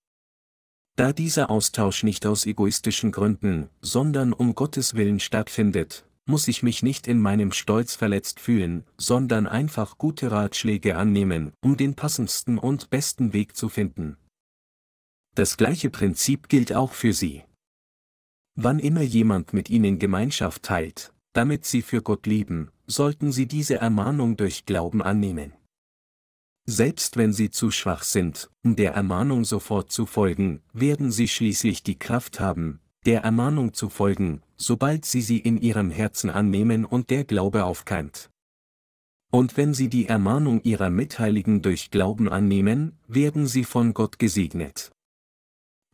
Da 0.96 1.12
dieser 1.12 1.50
Austausch 1.50 2.02
nicht 2.02 2.26
aus 2.26 2.44
egoistischen 2.44 3.12
Gründen, 3.12 3.68
sondern 3.80 4.32
um 4.32 4.54
Gottes 4.54 4.94
Willen 4.94 5.20
stattfindet, 5.20 6.04
muss 6.28 6.48
ich 6.48 6.62
mich 6.62 6.82
nicht 6.82 7.06
in 7.06 7.20
meinem 7.20 7.52
Stolz 7.52 7.94
verletzt 7.94 8.40
fühlen, 8.40 8.84
sondern 8.98 9.46
einfach 9.46 9.96
gute 9.96 10.30
Ratschläge 10.30 10.96
annehmen, 10.96 11.52
um 11.62 11.76
den 11.76 11.94
passendsten 11.94 12.58
und 12.58 12.90
besten 12.90 13.32
Weg 13.32 13.56
zu 13.56 13.68
finden. 13.68 14.16
Das 15.34 15.56
gleiche 15.56 15.88
Prinzip 15.88 16.48
gilt 16.48 16.72
auch 16.72 16.92
für 16.92 17.12
Sie. 17.12 17.44
Wann 18.56 18.78
immer 18.78 19.02
jemand 19.02 19.52
mit 19.52 19.70
Ihnen 19.70 19.98
Gemeinschaft 19.98 20.64
teilt, 20.64 21.14
damit 21.32 21.64
Sie 21.64 21.82
für 21.82 22.02
Gott 22.02 22.26
leben, 22.26 22.70
sollten 22.86 23.32
Sie 23.32 23.46
diese 23.46 23.76
Ermahnung 23.76 24.36
durch 24.36 24.66
Glauben 24.66 25.02
annehmen. 25.02 25.52
Selbst 26.66 27.16
wenn 27.16 27.32
Sie 27.32 27.50
zu 27.50 27.70
schwach 27.70 28.02
sind, 28.02 28.50
um 28.62 28.76
der 28.76 28.92
Ermahnung 28.92 29.44
sofort 29.44 29.90
zu 29.90 30.06
folgen, 30.06 30.62
werden 30.72 31.10
Sie 31.10 31.28
schließlich 31.28 31.82
die 31.82 31.98
Kraft 31.98 32.40
haben, 32.40 32.80
der 33.06 33.22
Ermahnung 33.22 33.72
zu 33.72 33.88
folgen, 33.88 34.42
sobald 34.56 35.04
sie 35.04 35.22
sie 35.22 35.38
in 35.38 35.56
ihrem 35.56 35.90
Herzen 35.90 36.30
annehmen 36.30 36.84
und 36.84 37.10
der 37.10 37.24
Glaube 37.24 37.64
aufkeimt. 37.64 38.30
Und 39.30 39.56
wenn 39.56 39.74
sie 39.74 39.88
die 39.88 40.06
Ermahnung 40.06 40.62
ihrer 40.62 40.90
Mitheiligen 40.90 41.62
durch 41.62 41.90
Glauben 41.90 42.28
annehmen, 42.28 42.98
werden 43.06 43.46
sie 43.46 43.64
von 43.64 43.94
Gott 43.94 44.18
gesegnet. 44.18 44.90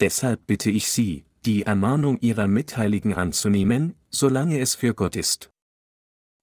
Deshalb 0.01 0.47
bitte 0.47 0.71
ich 0.71 0.89
Sie, 0.89 1.25
die 1.45 1.63
Ermahnung 1.63 2.19
ihrer 2.21 2.49
Mitheiligen 2.49 3.15
anzunehmen, 3.15 3.95
solange 4.15 4.61
es 4.61 4.75
für 4.75 4.95
Gott 4.95 5.17
ist. 5.17 5.51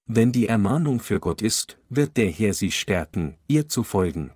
Wenn 0.06 0.32
die 0.32 0.48
Ermahnung 0.48 1.00
für 1.00 1.20
Gott 1.20 1.42
ist, 1.42 1.78
wird 1.90 2.18
der 2.18 2.30
Herr 2.30 2.54
sie 2.54 2.72
stärken, 2.72 3.38
ihr 3.48 3.70
zu 3.70 3.84
folgen. 3.84 4.32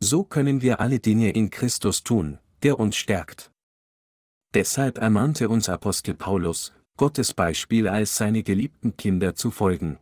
So 0.00 0.24
können 0.24 0.60
wir 0.60 0.80
alle 0.80 1.00
Dinge 1.00 1.30
in 1.30 1.50
Christus 1.50 2.04
tun, 2.04 2.38
der 2.62 2.78
uns 2.78 2.96
stärkt. 2.96 3.50
Deshalb 4.54 4.98
ermahnte 4.98 5.48
uns 5.48 5.68
Apostel 5.68 6.14
Paulus, 6.14 6.72
Gottes 6.96 7.32
Beispiel 7.34 7.88
als 7.88 8.16
seine 8.16 8.42
geliebten 8.42 8.96
Kinder 8.96 9.34
zu 9.34 9.50
folgen. 9.50 9.98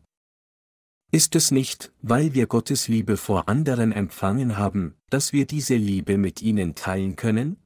Ist 1.12 1.36
es 1.36 1.50
nicht, 1.50 1.92
weil 2.02 2.34
wir 2.34 2.46
Gottes 2.46 2.88
Liebe 2.88 3.16
vor 3.16 3.48
anderen 3.48 3.92
empfangen 3.92 4.56
haben, 4.56 4.96
dass 5.10 5.32
wir 5.32 5.46
diese 5.46 5.76
Liebe 5.76 6.18
mit 6.18 6.42
ihnen 6.42 6.74
teilen 6.74 7.14
können? 7.16 7.56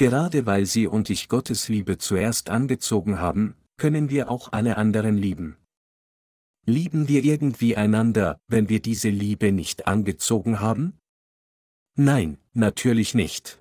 Gerade 0.00 0.46
weil 0.46 0.64
sie 0.64 0.86
und 0.86 1.10
ich 1.10 1.28
Gottes 1.28 1.68
Liebe 1.68 1.98
zuerst 1.98 2.48
angezogen 2.48 3.18
haben, 3.18 3.54
können 3.76 4.08
wir 4.08 4.30
auch 4.30 4.50
alle 4.50 4.78
anderen 4.78 5.18
lieben. 5.18 5.58
Lieben 6.64 7.06
wir 7.06 7.22
irgendwie 7.22 7.76
einander, 7.76 8.40
wenn 8.48 8.70
wir 8.70 8.80
diese 8.80 9.10
Liebe 9.10 9.52
nicht 9.52 9.86
angezogen 9.86 10.58
haben? 10.58 10.96
Nein, 11.98 12.38
natürlich 12.54 13.12
nicht. 13.12 13.60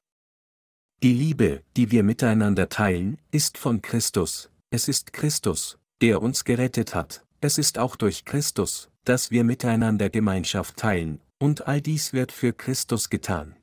Die 1.04 1.12
Liebe, 1.12 1.62
die 1.76 1.92
wir 1.92 2.04
miteinander 2.04 2.70
teilen, 2.70 3.18
ist 3.32 3.58
von 3.58 3.82
Christus, 3.82 4.50
es 4.70 4.88
ist 4.88 5.12
Christus, 5.12 5.78
der 6.02 6.22
uns 6.22 6.46
gerettet 6.46 6.96
hat, 6.96 7.26
es 7.42 7.58
ist 7.58 7.78
auch 7.78 7.98
durch 7.98 8.24
Christus, 8.24 8.90
dass 9.04 9.30
wir 9.30 9.44
miteinander 9.44 10.10
Gemeinschaft 10.10 10.78
teilen, 10.78 11.20
und 11.38 11.68
all 11.68 11.82
dies 11.82 12.14
wird 12.14 12.32
für 12.32 12.54
Christus 12.54 13.10
getan. 13.10 13.59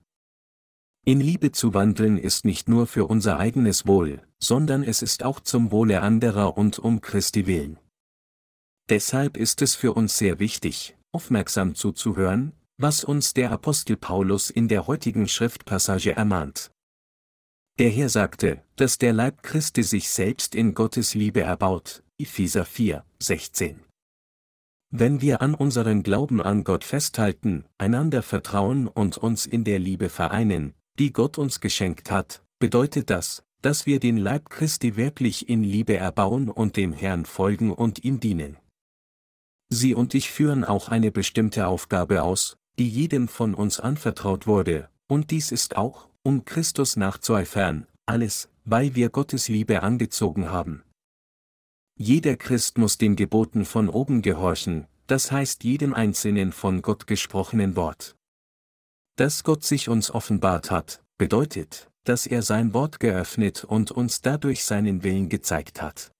In 1.09 1.21
Liebe 1.21 1.53
zu 1.53 1.73
wandeln 1.73 2.19
ist 2.19 2.45
nicht 2.45 2.69
nur 2.69 2.89
für 2.89 3.07
unser 3.07 3.39
eigenes 3.39 3.87
Wohl, 3.87 4.23
sondern 4.41 4.83
es 4.83 5.03
ist 5.03 5.23
auch 5.23 5.39
zum 5.39 5.71
Wohle 5.71 6.03
anderer 6.03 6.59
und 6.59 6.81
um 6.81 7.01
Christi 7.01 7.47
willen. 7.47 7.79
Deshalb 8.89 9.37
ist 9.37 9.63
es 9.63 9.77
für 9.77 9.93
uns 9.93 10.19
sehr 10.19 10.41
wichtig, 10.41 10.97
aufmerksam 11.13 11.77
zuzuhören, 11.77 12.55
was 12.77 13.05
uns 13.05 13.35
der 13.35 13.53
Apostel 13.53 13.97
Paulus 13.97 14.51
in 14.51 14.67
der 14.67 14.89
heutigen 14.89 15.29
Schriftpassage 15.29 16.17
ermahnt. 16.17 16.73
Der 17.79 17.91
Herr 17.91 18.09
sagte, 18.09 18.65
dass 18.75 18.99
der 18.99 19.13
Leib 19.13 19.45
Christi 19.45 19.85
sich 19.85 20.11
selbst 20.11 20.57
in 20.57 20.75
Gottes 20.75 21.15
Liebe 21.15 21.43
erbaut, 21.43 22.03
Epheser 22.19 22.65
4, 22.65 23.05
16. 23.21 23.81
Wenn 24.91 25.21
wir 25.21 25.41
an 25.41 25.55
unseren 25.55 26.03
Glauben 26.03 26.43
an 26.43 26.65
Gott 26.65 26.83
festhalten, 26.83 27.65
einander 27.79 28.23
vertrauen 28.23 28.89
und 28.89 29.19
uns 29.19 29.47
in 29.47 29.63
der 29.63 29.79
Liebe 29.79 30.09
vereinen, 30.09 30.75
die 30.99 31.13
Gott 31.13 31.39
uns 31.39 31.61
geschenkt 31.61 32.11
hat, 32.11 32.43
bedeutet 32.59 33.11
das, 33.11 33.45
dass 33.63 33.87
wir 33.87 34.01
den 34.01 34.17
Leib 34.17 34.49
Christi 34.51 34.97
wirklich 34.97 35.49
in 35.49 35.63
Liebe 35.63 35.97
erbauen 35.97 36.49
und 36.51 36.77
dem 36.77 36.93
Herrn 36.93 37.27
folgen 37.27 37.73
und 37.73 38.05
ihm 38.05 38.21
dienen. 38.21 38.57
Sie 39.69 39.95
und 39.95 40.15
ich 40.15 40.31
führen 40.31 40.65
auch 40.65 40.89
eine 40.89 41.11
bestimmte 41.11 41.67
Aufgabe 41.67 42.23
aus, 42.23 42.57
die 42.79 42.89
jedem 42.89 43.29
von 43.29 43.55
uns 43.55 43.81
anvertraut 43.81 44.47
wurde, 44.47 44.89
und 45.09 45.31
dies 45.31 45.51
ist 45.51 45.77
auch, 45.77 46.09
um 46.23 46.45
Christus 46.45 46.97
nachzueifern, 46.97 47.87
alles, 48.07 48.49
weil 48.65 48.95
wir 48.95 49.11
Gottes 49.11 49.49
Liebe 49.49 49.83
angezogen 49.83 50.51
haben. 50.51 50.83
Jeder 51.99 52.37
Christ 52.37 52.79
muss 52.79 52.99
den 52.99 53.17
Geboten 53.17 53.65
von 53.65 53.89
oben 53.89 54.23
gehorchen, 54.23 54.87
das 55.07 55.33
heißt 55.33 55.65
jedem 55.65 55.95
einzelnen 55.95 56.53
von 56.53 56.83
Gott 56.83 57.07
gesprochenen 57.07 57.75
Wort. 57.77 58.16
Dass 59.17 59.45
Gott 59.45 59.65
sich 59.65 59.89
uns 59.89 60.11
offenbart 60.11 60.71
hat, 60.71 61.03
bedeutet, 61.17 61.91
dass 62.05 62.27
er 62.27 62.43
sein 62.43 62.75
Wort 62.75 63.01
geöffnet 63.01 63.65
und 63.65 63.91
uns 63.91 64.21
dadurch 64.21 64.63
seinen 64.63 65.03
Willen 65.05 65.31
gezeigt 65.31 65.81
hat. 65.81 66.13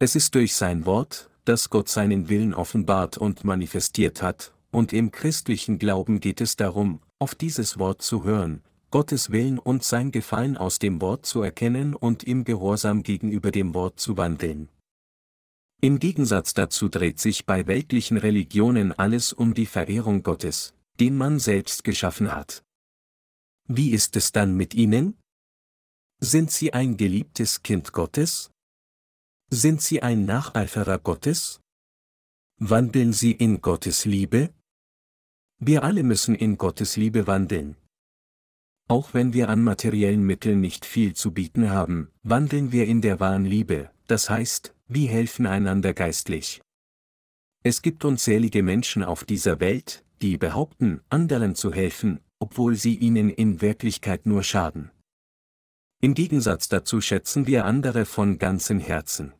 Es 0.00 0.16
ist 0.16 0.34
durch 0.34 0.56
sein 0.56 0.84
Wort, 0.84 1.30
dass 1.44 1.70
Gott 1.70 1.88
seinen 1.88 2.28
Willen 2.28 2.54
offenbart 2.54 3.18
und 3.18 3.44
manifestiert 3.44 4.20
hat, 4.20 4.52
und 4.72 4.92
im 4.92 5.12
christlichen 5.12 5.78
Glauben 5.78 6.18
geht 6.18 6.40
es 6.40 6.56
darum, 6.56 7.00
auf 7.20 7.36
dieses 7.36 7.78
Wort 7.78 8.02
zu 8.02 8.24
hören, 8.24 8.64
Gottes 8.90 9.30
Willen 9.30 9.60
und 9.60 9.84
sein 9.84 10.10
Gefallen 10.10 10.56
aus 10.56 10.80
dem 10.80 11.00
Wort 11.00 11.24
zu 11.24 11.40
erkennen 11.42 11.94
und 11.94 12.24
im 12.24 12.42
Gehorsam 12.42 13.04
gegenüber 13.04 13.52
dem 13.52 13.74
Wort 13.74 14.00
zu 14.00 14.16
wandeln. 14.16 14.68
Im 15.80 16.00
Gegensatz 16.00 16.52
dazu 16.52 16.88
dreht 16.88 17.20
sich 17.20 17.46
bei 17.46 17.68
weltlichen 17.68 18.16
Religionen 18.16 18.92
alles 18.92 19.32
um 19.32 19.54
die 19.54 19.66
Verehrung 19.66 20.24
Gottes, 20.24 20.74
den 21.00 21.16
man 21.16 21.38
selbst 21.38 21.84
geschaffen 21.84 22.32
hat. 22.32 22.64
Wie 23.68 23.90
ist 23.90 24.16
es 24.16 24.32
dann 24.32 24.56
mit 24.56 24.74
ihnen? 24.74 25.18
Sind 26.20 26.50
sie 26.50 26.72
ein 26.72 26.96
geliebtes 26.96 27.62
Kind 27.62 27.92
Gottes? 27.92 28.50
Sind 29.50 29.82
sie 29.82 30.02
ein 30.02 30.24
Nacheiferer 30.24 30.98
Gottes? 30.98 31.60
Wandeln 32.58 33.12
sie 33.12 33.32
in 33.32 33.60
Gottes 33.60 34.04
Liebe? 34.04 34.54
Wir 35.58 35.84
alle 35.84 36.02
müssen 36.02 36.34
in 36.34 36.58
Gottes 36.58 36.96
Liebe 36.96 37.26
wandeln. 37.26 37.76
Auch 38.88 39.14
wenn 39.14 39.32
wir 39.32 39.48
an 39.48 39.62
materiellen 39.62 40.24
Mitteln 40.24 40.60
nicht 40.60 40.84
viel 40.84 41.14
zu 41.14 41.32
bieten 41.32 41.70
haben, 41.70 42.10
wandeln 42.22 42.72
wir 42.72 42.86
in 42.86 43.00
der 43.00 43.20
wahren 43.20 43.44
Liebe, 43.44 43.90
das 44.06 44.28
heißt, 44.28 44.74
wir 44.88 45.08
helfen 45.08 45.46
einander 45.46 45.94
geistlich. 45.94 46.60
Es 47.62 47.80
gibt 47.80 48.04
unzählige 48.04 48.62
Menschen 48.62 49.04
auf 49.04 49.24
dieser 49.24 49.60
Welt, 49.60 50.04
die 50.22 50.38
behaupten, 50.38 51.00
anderen 51.10 51.54
zu 51.54 51.72
helfen, 51.72 52.20
obwohl 52.38 52.76
sie 52.76 52.96
ihnen 52.96 53.28
in 53.28 53.60
Wirklichkeit 53.60 54.24
nur 54.26 54.42
schaden. 54.42 54.90
Im 56.00 56.14
Gegensatz 56.14 56.68
dazu 56.68 57.00
schätzen 57.00 57.46
wir 57.46 57.64
andere 57.64 58.04
von 58.04 58.38
ganzem 58.38 58.80
Herzen. 58.80 59.34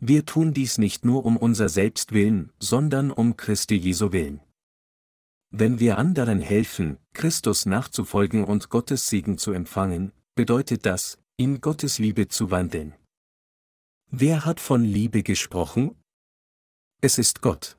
Wir 0.00 0.24
tun 0.24 0.52
dies 0.52 0.78
nicht 0.78 1.04
nur 1.04 1.24
um 1.24 1.36
unser 1.36 1.68
Selbst 1.68 2.12
willen, 2.12 2.52
sondern 2.60 3.10
um 3.10 3.36
Christi 3.36 3.74
Jesu 3.74 4.12
willen. 4.12 4.40
Wenn 5.50 5.80
wir 5.80 5.98
anderen 5.98 6.40
helfen, 6.40 6.98
Christus 7.14 7.66
nachzufolgen 7.66 8.44
und 8.44 8.68
Gottes 8.68 9.08
Segen 9.08 9.38
zu 9.38 9.52
empfangen, 9.52 10.12
bedeutet 10.34 10.86
das, 10.86 11.18
in 11.36 11.60
Gottes 11.60 11.98
Liebe 11.98 12.28
zu 12.28 12.50
wandeln. 12.50 12.94
Wer 14.10 14.44
hat 14.44 14.60
von 14.60 14.84
Liebe 14.84 15.22
gesprochen? 15.22 15.96
Es 17.00 17.18
ist 17.18 17.40
Gott. 17.40 17.77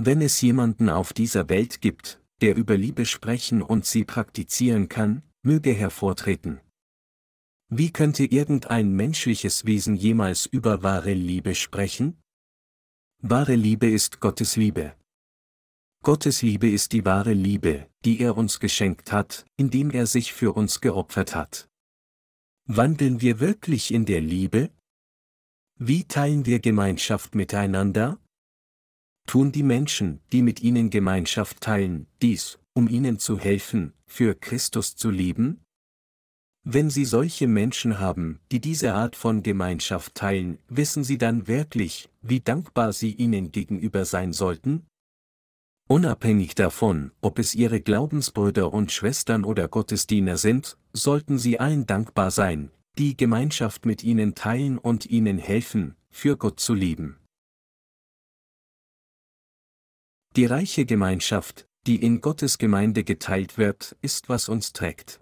Wenn 0.00 0.22
es 0.22 0.40
jemanden 0.40 0.90
auf 0.90 1.12
dieser 1.12 1.48
Welt 1.48 1.80
gibt, 1.80 2.20
der 2.40 2.54
über 2.54 2.76
Liebe 2.76 3.04
sprechen 3.04 3.62
und 3.62 3.84
sie 3.84 4.04
praktizieren 4.04 4.88
kann, 4.88 5.24
möge 5.42 5.72
hervortreten. 5.72 6.60
Wie 7.68 7.92
könnte 7.92 8.24
irgendein 8.24 8.92
menschliches 8.92 9.64
Wesen 9.64 9.96
jemals 9.96 10.46
über 10.46 10.84
wahre 10.84 11.14
Liebe 11.14 11.56
sprechen? 11.56 12.16
Wahre 13.22 13.56
Liebe 13.56 13.90
ist 13.90 14.20
Gottes 14.20 14.54
Liebe. 14.54 14.94
Gottes 16.04 16.42
Liebe 16.42 16.70
ist 16.70 16.92
die 16.92 17.04
wahre 17.04 17.32
Liebe, 17.32 17.90
die 18.04 18.20
er 18.20 18.36
uns 18.36 18.60
geschenkt 18.60 19.10
hat, 19.10 19.46
indem 19.56 19.90
er 19.90 20.06
sich 20.06 20.32
für 20.32 20.52
uns 20.52 20.80
geopfert 20.80 21.34
hat. 21.34 21.68
Wandeln 22.66 23.20
wir 23.20 23.40
wirklich 23.40 23.92
in 23.92 24.06
der 24.06 24.20
Liebe? 24.20 24.70
Wie 25.74 26.04
teilen 26.04 26.46
wir 26.46 26.60
Gemeinschaft 26.60 27.34
miteinander? 27.34 28.20
Tun 29.28 29.52
die 29.52 29.62
Menschen, 29.62 30.20
die 30.32 30.40
mit 30.40 30.62
ihnen 30.62 30.88
Gemeinschaft 30.88 31.60
teilen, 31.60 32.06
dies, 32.22 32.58
um 32.72 32.88
ihnen 32.88 33.18
zu 33.18 33.38
helfen, 33.38 33.92
für 34.06 34.34
Christus 34.34 34.96
zu 34.96 35.10
lieben? 35.10 35.60
Wenn 36.64 36.88
Sie 36.88 37.04
solche 37.04 37.46
Menschen 37.46 38.00
haben, 38.00 38.40
die 38.50 38.58
diese 38.58 38.94
Art 38.94 39.16
von 39.16 39.42
Gemeinschaft 39.42 40.14
teilen, 40.14 40.56
wissen 40.70 41.04
Sie 41.04 41.18
dann 41.18 41.46
wirklich, 41.46 42.08
wie 42.22 42.40
dankbar 42.40 42.94
Sie 42.94 43.12
ihnen 43.12 43.52
gegenüber 43.52 44.06
sein 44.06 44.32
sollten? 44.32 44.86
Unabhängig 45.90 46.54
davon, 46.54 47.12
ob 47.20 47.38
es 47.38 47.54
ihre 47.54 47.82
Glaubensbrüder 47.82 48.72
und 48.72 48.92
Schwestern 48.92 49.44
oder 49.44 49.68
Gottesdiener 49.68 50.38
sind, 50.38 50.78
sollten 50.94 51.38
sie 51.38 51.60
allen 51.60 51.84
dankbar 51.84 52.30
sein, 52.30 52.70
die 52.96 53.14
Gemeinschaft 53.14 53.84
mit 53.84 54.02
ihnen 54.02 54.34
teilen 54.34 54.78
und 54.78 55.04
ihnen 55.04 55.36
helfen, 55.36 55.96
für 56.10 56.38
Gott 56.38 56.60
zu 56.60 56.72
lieben. 56.72 57.18
Die 60.38 60.46
reiche 60.46 60.86
Gemeinschaft, 60.86 61.66
die 61.88 61.96
in 61.96 62.20
Gottes 62.20 62.58
Gemeinde 62.58 63.02
geteilt 63.02 63.58
wird, 63.58 63.96
ist 64.02 64.28
was 64.28 64.48
uns 64.48 64.72
trägt. 64.72 65.18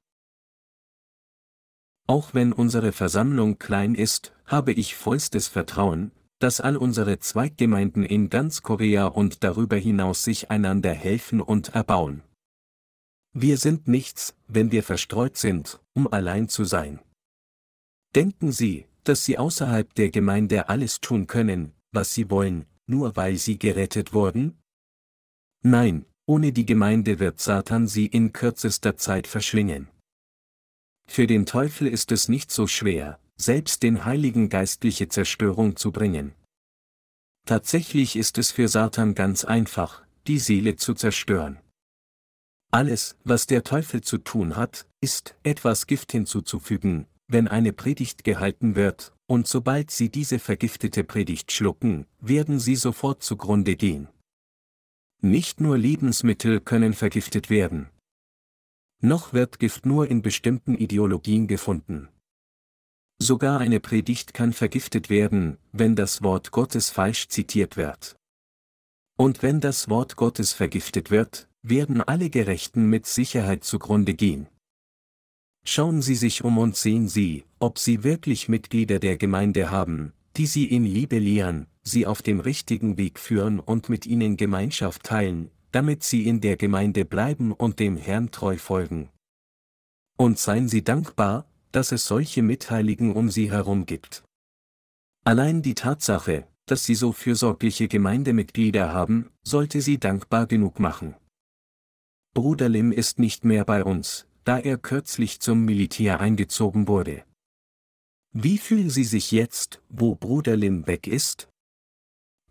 Auch 2.07 2.35
wenn 2.35 2.53
unsere 2.53 2.93
Versammlung 2.93 3.59
klein 3.59 3.95
ist, 3.95 4.35
habe 4.45 4.75
ich 4.75 4.95
vollstes 4.95 5.49
Vertrauen, 5.49 6.11
dass 6.39 6.61
all 6.61 6.77
unsere 6.77 7.19
Zweiggemeinden 7.19 8.05
in 8.05 8.29
ganz 8.29 8.61
Korea 8.61 9.07
und 9.07 9.43
darüber 9.43 9.77
hinaus 9.77 10.23
sich 10.23 10.51
einander 10.51 10.93
helfen 10.93 11.41
und 11.41 11.71
erbauen. 11.75 12.23
Wir 13.33 13.57
sind 13.57 13.89
nichts, 13.89 14.35
wenn 14.49 14.71
wir 14.71 14.83
verstreut 14.83 15.39
sind, 15.39 15.81
um 15.95 16.13
allein 16.13 16.51
zu 16.51 16.65
sein. 16.65 17.01
Denken 18.15 18.53
Sie, 18.53 18.85
dass 19.05 19.25
Sie 19.25 19.39
außerhalb 19.39 19.95
der 19.95 20.11
Gemeinde 20.11 20.69
alles 20.69 21.01
tun 21.01 21.27
können, 21.27 21.73
was 21.91 22.13
Sie 22.13 22.29
wollen, 22.29 22.67
nur 22.87 23.17
weil 23.17 23.39
Sie 23.39 23.59
gerettet 23.59 24.13
wurden? 24.13 24.59
Nein, 25.69 26.07
ohne 26.27 26.53
die 26.53 26.65
Gemeinde 26.65 27.19
wird 27.19 27.41
Satan 27.41 27.89
Sie 27.89 28.07
in 28.07 28.33
kürzester 28.33 28.97
Zeit 28.97 29.27
verschlingen. 29.27 29.89
Für 31.09 31.27
den 31.27 31.45
Teufel 31.45 31.89
ist 31.89 32.13
es 32.13 32.29
nicht 32.29 32.53
so 32.53 32.69
schwer, 32.69 33.19
selbst 33.37 33.83
den 33.83 34.05
Heiligen 34.05 34.49
geistliche 34.49 35.09
Zerstörung 35.09 35.75
zu 35.75 35.91
bringen. 35.91 36.37
Tatsächlich 37.47 38.15
ist 38.15 38.39
es 38.39 38.53
für 38.53 38.69
Satan 38.69 39.17
ganz 39.17 39.45
einfach, 39.45 40.05
die 40.29 40.39
Seele 40.39 40.77
zu 40.77 40.95
zerstören. 40.95 41.59
Alles, 42.71 43.17
was 43.25 43.49
der 43.49 43.65
Teufel 43.65 44.03
zu 44.03 44.19
tun 44.19 44.55
hat, 44.55 44.87
ist, 45.01 45.35
etwas 45.43 45.89
Gift 45.89 46.13
hinzuzufügen, 46.13 47.09
wenn 47.27 47.49
eine 47.49 47.73
Predigt 47.73 48.23
gehalten 48.23 48.77
wird, 48.77 49.13
und 49.27 49.49
sobald 49.49 49.91
sie 49.91 50.11
diese 50.11 50.39
vergiftete 50.39 51.03
Predigt 51.03 51.51
schlucken, 51.51 52.07
werden 52.21 52.61
sie 52.61 52.77
sofort 52.77 53.25
zugrunde 53.25 53.75
gehen. 53.75 54.07
Nicht 55.27 55.61
nur 55.61 55.77
Lebensmittel 55.77 56.61
können 56.61 56.95
vergiftet 56.95 57.51
werden. 57.51 57.89
Noch 59.03 59.33
wird 59.33 59.59
Gift 59.59 59.85
nur 59.85 60.09
in 60.09 60.23
bestimmten 60.23 60.77
Ideologien 60.77 61.49
gefunden. 61.49 62.09
Sogar 63.19 63.59
eine 63.59 63.81
Predigt 63.81 64.35
kann 64.35 64.53
vergiftet 64.53 65.11
werden, 65.11 65.59
wenn 65.73 65.97
das 65.97 66.23
Wort 66.23 66.53
Gottes 66.53 66.91
falsch 66.91 67.27
zitiert 67.27 67.77
wird. 67.77 68.17
Und 69.17 69.43
wenn 69.43 69.61
das 69.61 69.89
Wort 69.89 70.15
Gottes 70.15 70.53
vergiftet 70.53 71.11
wird, 71.11 71.49
werden 71.61 72.03
alle 72.03 72.31
Gerechten 72.31 72.89
mit 72.89 73.07
Sicherheit 73.07 73.65
zugrunde 73.65 74.15
gehen. 74.15 74.47
Schauen 75.65 76.03
Sie 76.03 76.15
sich 76.15 76.45
um 76.45 76.57
und 76.57 76.77
sehen 76.77 77.09
Sie, 77.09 77.45
ob 77.59 77.81
Sie 77.81 78.05
wirklich 78.05 78.49
Mitglieder 78.49 79.01
der 79.01 79.17
Gemeinde 79.17 79.73
haben, 79.73 80.13
die 80.37 80.47
Sie 80.47 80.67
in 80.67 80.85
Liebe 80.85 81.19
lehren, 81.19 81.67
Sie 81.87 82.07
auf 82.07 82.21
dem 82.21 82.41
richtigen 82.41 82.99
Weg 82.99 83.19
führen 83.19 83.61
und 83.61 83.89
mit 83.89 84.07
Ihnen 84.07 84.37
Gemeinschaft 84.37 85.05
teilen, 85.05 85.51
damit 85.71 86.03
Sie 86.03 86.27
in 86.27 86.41
der 86.41 86.57
Gemeinde 86.57 87.05
bleiben 87.05 87.53
und 87.53 87.79
dem 87.79 87.97
Herrn 87.97 88.31
treu 88.31 88.57
folgen. 88.59 89.11
Und 90.19 90.39
seien 90.39 90.69
Sie 90.69 90.83
dankbar, 90.83 91.47
dass 91.77 91.93
es 91.93 92.07
solche 92.07 92.41
Mitheiligen 92.41 93.15
um 93.15 93.31
sie 93.31 93.51
herum 93.51 93.85
gibt. 93.85 94.25
Allein 95.25 95.61
die 95.61 95.75
Tatsache, 95.75 96.49
dass 96.65 96.85
sie 96.85 96.95
so 96.95 97.13
fürsorgliche 97.13 97.87
Gemeindemitglieder 97.87 98.95
haben, 98.95 99.29
sollte 99.43 99.83
sie 99.83 99.99
dankbar 99.99 100.47
genug 100.47 100.81
machen. 100.81 101.17
Bruder 102.33 102.71
Lim 102.71 102.93
ist 102.93 103.19
nicht 103.19 103.45
mehr 103.45 103.67
bei 103.67 103.85
uns, 103.85 104.27
da 104.45 104.59
er 104.59 104.79
kürzlich 104.79 105.41
zum 105.41 105.67
Militär 105.67 106.19
eingezogen 106.19 106.89
wurde. 106.89 107.25
Wie 108.33 108.57
fühlen 108.57 108.89
Sie 108.89 109.05
sich 109.05 109.31
jetzt, 109.31 109.83
wo 109.91 110.15
Bruder 110.15 110.57
Lim 110.57 110.87
weg 110.87 111.07
ist? 111.07 111.49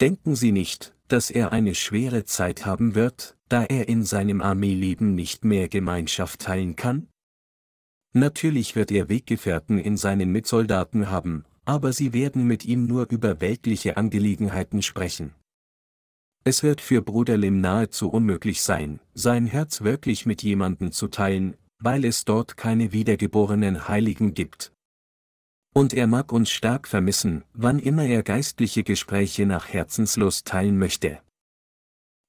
Denken 0.01 0.35
Sie 0.35 0.51
nicht, 0.51 0.93
dass 1.07 1.29
er 1.29 1.53
eine 1.53 1.73
schwere 1.73 2.25
Zeit 2.25 2.65
haben 2.65 2.95
wird, 2.95 3.37
da 3.47 3.63
er 3.63 3.87
in 3.87 4.03
seinem 4.03 4.41
Armeeleben 4.41 5.15
nicht 5.15 5.45
mehr 5.45 5.69
Gemeinschaft 5.69 6.41
teilen 6.41 6.75
kann? 6.75 7.07
Natürlich 8.11 8.75
wird 8.75 8.91
er 8.91 9.07
Weggefährten 9.07 9.77
in 9.77 9.95
seinen 9.95 10.31
Mitsoldaten 10.31 11.09
haben, 11.09 11.45
aber 11.63 11.93
sie 11.93 12.13
werden 12.13 12.45
mit 12.45 12.65
ihm 12.65 12.87
nur 12.87 13.09
über 13.09 13.39
weltliche 13.39 13.97
Angelegenheiten 13.97 14.81
sprechen. 14.81 15.33
Es 16.43 16.61
wird 16.61 16.81
für 16.81 17.01
Bruder 17.01 17.37
Lim 17.37 17.61
nahezu 17.61 18.09
unmöglich 18.09 18.61
sein, 18.61 18.99
sein 19.13 19.47
Herz 19.47 19.81
wirklich 19.81 20.25
mit 20.25 20.43
jemandem 20.43 20.91
zu 20.91 21.07
teilen, 21.07 21.55
weil 21.79 22.05
es 22.05 22.25
dort 22.25 22.57
keine 22.57 22.91
wiedergeborenen 22.91 23.87
Heiligen 23.87 24.33
gibt. 24.33 24.74
Und 25.77 25.93
er 25.93 26.07
mag 26.07 26.31
uns 26.31 26.51
stark 26.51 26.87
vermissen, 26.87 27.43
wann 27.53 27.79
immer 27.79 28.05
er 28.05 28.23
geistliche 28.23 28.83
Gespräche 28.83 29.45
nach 29.45 29.67
Herzenslust 29.67 30.47
teilen 30.47 30.77
möchte. 30.77 31.19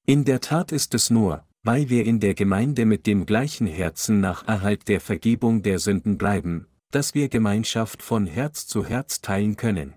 In 0.05 0.25
der 0.25 0.41
Tat 0.41 0.73
ist 0.73 0.95
es 0.95 1.11
nur, 1.11 1.45
weil 1.63 1.89
wir 1.89 2.05
in 2.05 2.19
der 2.19 2.35
Gemeinde 2.35 2.87
mit 2.87 3.07
dem 3.07 3.25
gleichen 3.25 3.69
Herzen 3.69 4.19
nach 4.19 4.49
Erhalt 4.49 4.89
der 4.89 5.01
Vergebung 5.01 5.63
der 5.63 5.79
Sünden 5.79 6.19
bleiben, 6.19 6.67
dass 6.91 7.15
wir 7.15 7.29
Gemeinschaft 7.29 8.03
von 8.03 8.27
Herz 8.27 8.67
zu 8.67 8.85
Herz 8.85 9.21
teilen 9.21 9.57
können. 9.57 9.95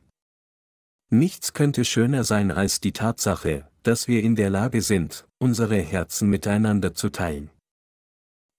Nichts 1.09 1.53
könnte 1.53 1.85
schöner 1.85 2.23
sein 2.23 2.51
als 2.51 2.81
die 2.81 2.91
Tatsache, 2.91 3.67
dass 3.81 4.07
wir 4.07 4.21
in 4.21 4.35
der 4.35 4.51
Lage 4.51 4.83
sind, 4.83 5.27
unsere 5.39 5.79
Herzen 5.81 6.29
miteinander 6.29 6.93
zu 6.93 7.09
teilen. 7.09 7.49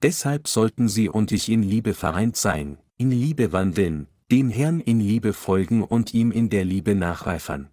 Deshalb 0.03 0.49
sollten 0.49 0.89
Sie 0.89 1.09
und 1.09 1.31
ich 1.31 1.49
in 1.49 1.63
Liebe 1.63 1.95
vereint 1.95 2.37
sein, 2.37 2.79
in 2.97 3.13
Liebe 3.13 3.53
wandeln, 3.53 4.09
dem 4.31 4.49
Herrn 4.49 4.79
in 4.79 5.01
Liebe 5.01 5.33
folgen 5.33 5.83
und 5.83 6.15
ihm 6.15 6.31
in 6.31 6.51
der 6.51 6.65
Liebe 6.65 6.95
nachreifern. 6.95 7.69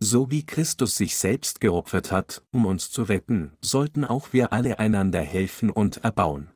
So 0.00 0.30
wie 0.30 0.44
Christus 0.44 0.96
sich 0.96 1.16
selbst 1.16 1.60
geopfert 1.60 2.10
hat, 2.10 2.42
um 2.50 2.66
uns 2.66 2.90
zu 2.90 3.04
retten, 3.04 3.52
sollten 3.60 4.04
auch 4.04 4.32
wir 4.32 4.52
alle 4.52 4.80
einander 4.80 5.20
helfen 5.20 5.70
und 5.70 5.98
erbauen. 5.98 6.50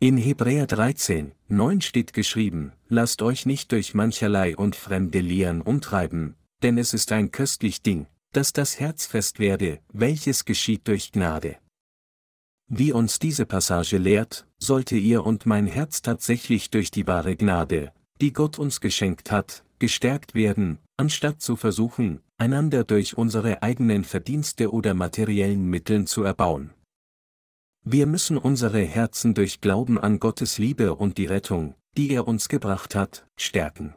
In 0.00 0.16
Hebräer 0.16 0.66
13, 0.66 1.32
9 1.48 1.80
steht 1.80 2.12
geschrieben, 2.12 2.72
lasst 2.88 3.22
euch 3.22 3.46
nicht 3.46 3.70
durch 3.70 3.94
mancherlei 3.94 4.56
und 4.56 4.74
fremde 4.74 5.20
Lehren 5.20 5.62
umtreiben, 5.62 6.34
denn 6.62 6.78
es 6.78 6.92
ist 6.92 7.12
ein 7.12 7.30
köstlich 7.30 7.82
Ding, 7.82 8.06
dass 8.32 8.52
das 8.52 8.80
Herz 8.80 9.06
fest 9.06 9.38
werde, 9.38 9.78
welches 9.92 10.44
geschieht 10.44 10.88
durch 10.88 11.12
Gnade. 11.12 11.56
Wie 12.68 12.92
uns 12.92 13.20
diese 13.20 13.46
Passage 13.46 13.96
lehrt, 13.96 14.46
sollte 14.58 14.96
ihr 14.96 15.24
und 15.24 15.46
mein 15.46 15.66
Herz 15.66 16.02
tatsächlich 16.02 16.70
durch 16.70 16.90
die 16.90 17.06
wahre 17.06 17.36
Gnade, 17.36 17.92
die 18.20 18.32
Gott 18.32 18.58
uns 18.58 18.80
geschenkt 18.80 19.30
hat, 19.30 19.64
gestärkt 19.78 20.34
werden, 20.34 20.78
anstatt 20.96 21.40
zu 21.40 21.54
versuchen, 21.54 22.20
einander 22.38 22.82
durch 22.82 23.16
unsere 23.16 23.62
eigenen 23.62 24.02
Verdienste 24.02 24.72
oder 24.72 24.94
materiellen 24.94 25.70
Mitteln 25.70 26.08
zu 26.08 26.24
erbauen. 26.24 26.70
Wir 27.84 28.06
müssen 28.06 28.36
unsere 28.36 28.80
Herzen 28.80 29.34
durch 29.34 29.60
Glauben 29.60 29.96
an 29.96 30.18
Gottes 30.18 30.58
Liebe 30.58 30.96
und 30.96 31.18
die 31.18 31.26
Rettung, 31.26 31.76
die 31.96 32.10
er 32.10 32.26
uns 32.26 32.48
gebracht 32.48 32.96
hat, 32.96 33.28
stärken. 33.36 33.94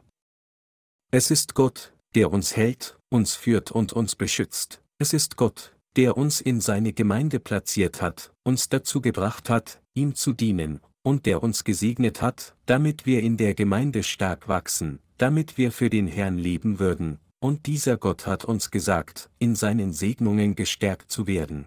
Es 1.10 1.32
ist 1.32 1.54
Gott, 1.54 1.92
der 2.14 2.30
uns 2.30 2.54
hält, 2.56 3.00
uns 3.08 3.34
führt 3.34 3.72
und 3.72 3.92
uns 3.92 4.14
beschützt. 4.14 4.80
Es 4.98 5.12
ist 5.12 5.36
Gott, 5.36 5.74
der 5.96 6.16
uns 6.16 6.40
in 6.40 6.60
seine 6.60 6.92
Gemeinde 6.92 7.40
platziert 7.40 8.00
hat, 8.00 8.32
uns 8.44 8.68
dazu 8.68 9.00
gebracht 9.00 9.50
hat, 9.50 9.82
ihm 9.94 10.14
zu 10.14 10.32
dienen, 10.32 10.80
und 11.02 11.26
der 11.26 11.42
uns 11.42 11.64
gesegnet 11.64 12.22
hat, 12.22 12.54
damit 12.66 13.06
wir 13.06 13.22
in 13.22 13.36
der 13.36 13.54
Gemeinde 13.54 14.02
stark 14.02 14.48
wachsen, 14.48 15.00
damit 15.18 15.58
wir 15.58 15.72
für 15.72 15.90
den 15.90 16.06
Herrn 16.06 16.38
leben 16.38 16.78
würden, 16.78 17.18
und 17.40 17.66
dieser 17.66 17.96
Gott 17.96 18.26
hat 18.26 18.44
uns 18.44 18.70
gesagt, 18.70 19.30
in 19.38 19.54
seinen 19.54 19.92
Segnungen 19.92 20.54
gestärkt 20.54 21.10
zu 21.10 21.26
werden. 21.26 21.66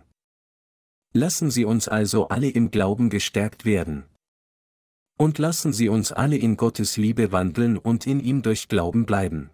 Lassen 1.14 1.52
Sie 1.52 1.66
uns 1.66 1.88
also 1.88 2.28
alle 2.30 2.50
im 2.50 2.72
Glauben 2.72 3.10
gestärkt 3.10 3.66
werden. 3.66 4.06
Und 5.18 5.38
lassen 5.38 5.74
Sie 5.74 5.90
uns 5.90 6.12
alle 6.12 6.38
in 6.38 6.58
Gottes 6.58 6.98
Liebe 6.98 7.32
wandeln 7.32 7.78
und 7.78 8.08
in 8.08 8.20
ihm 8.20 8.42
durch 8.42 8.68
Glauben 8.68 9.06
bleiben. 9.06 9.52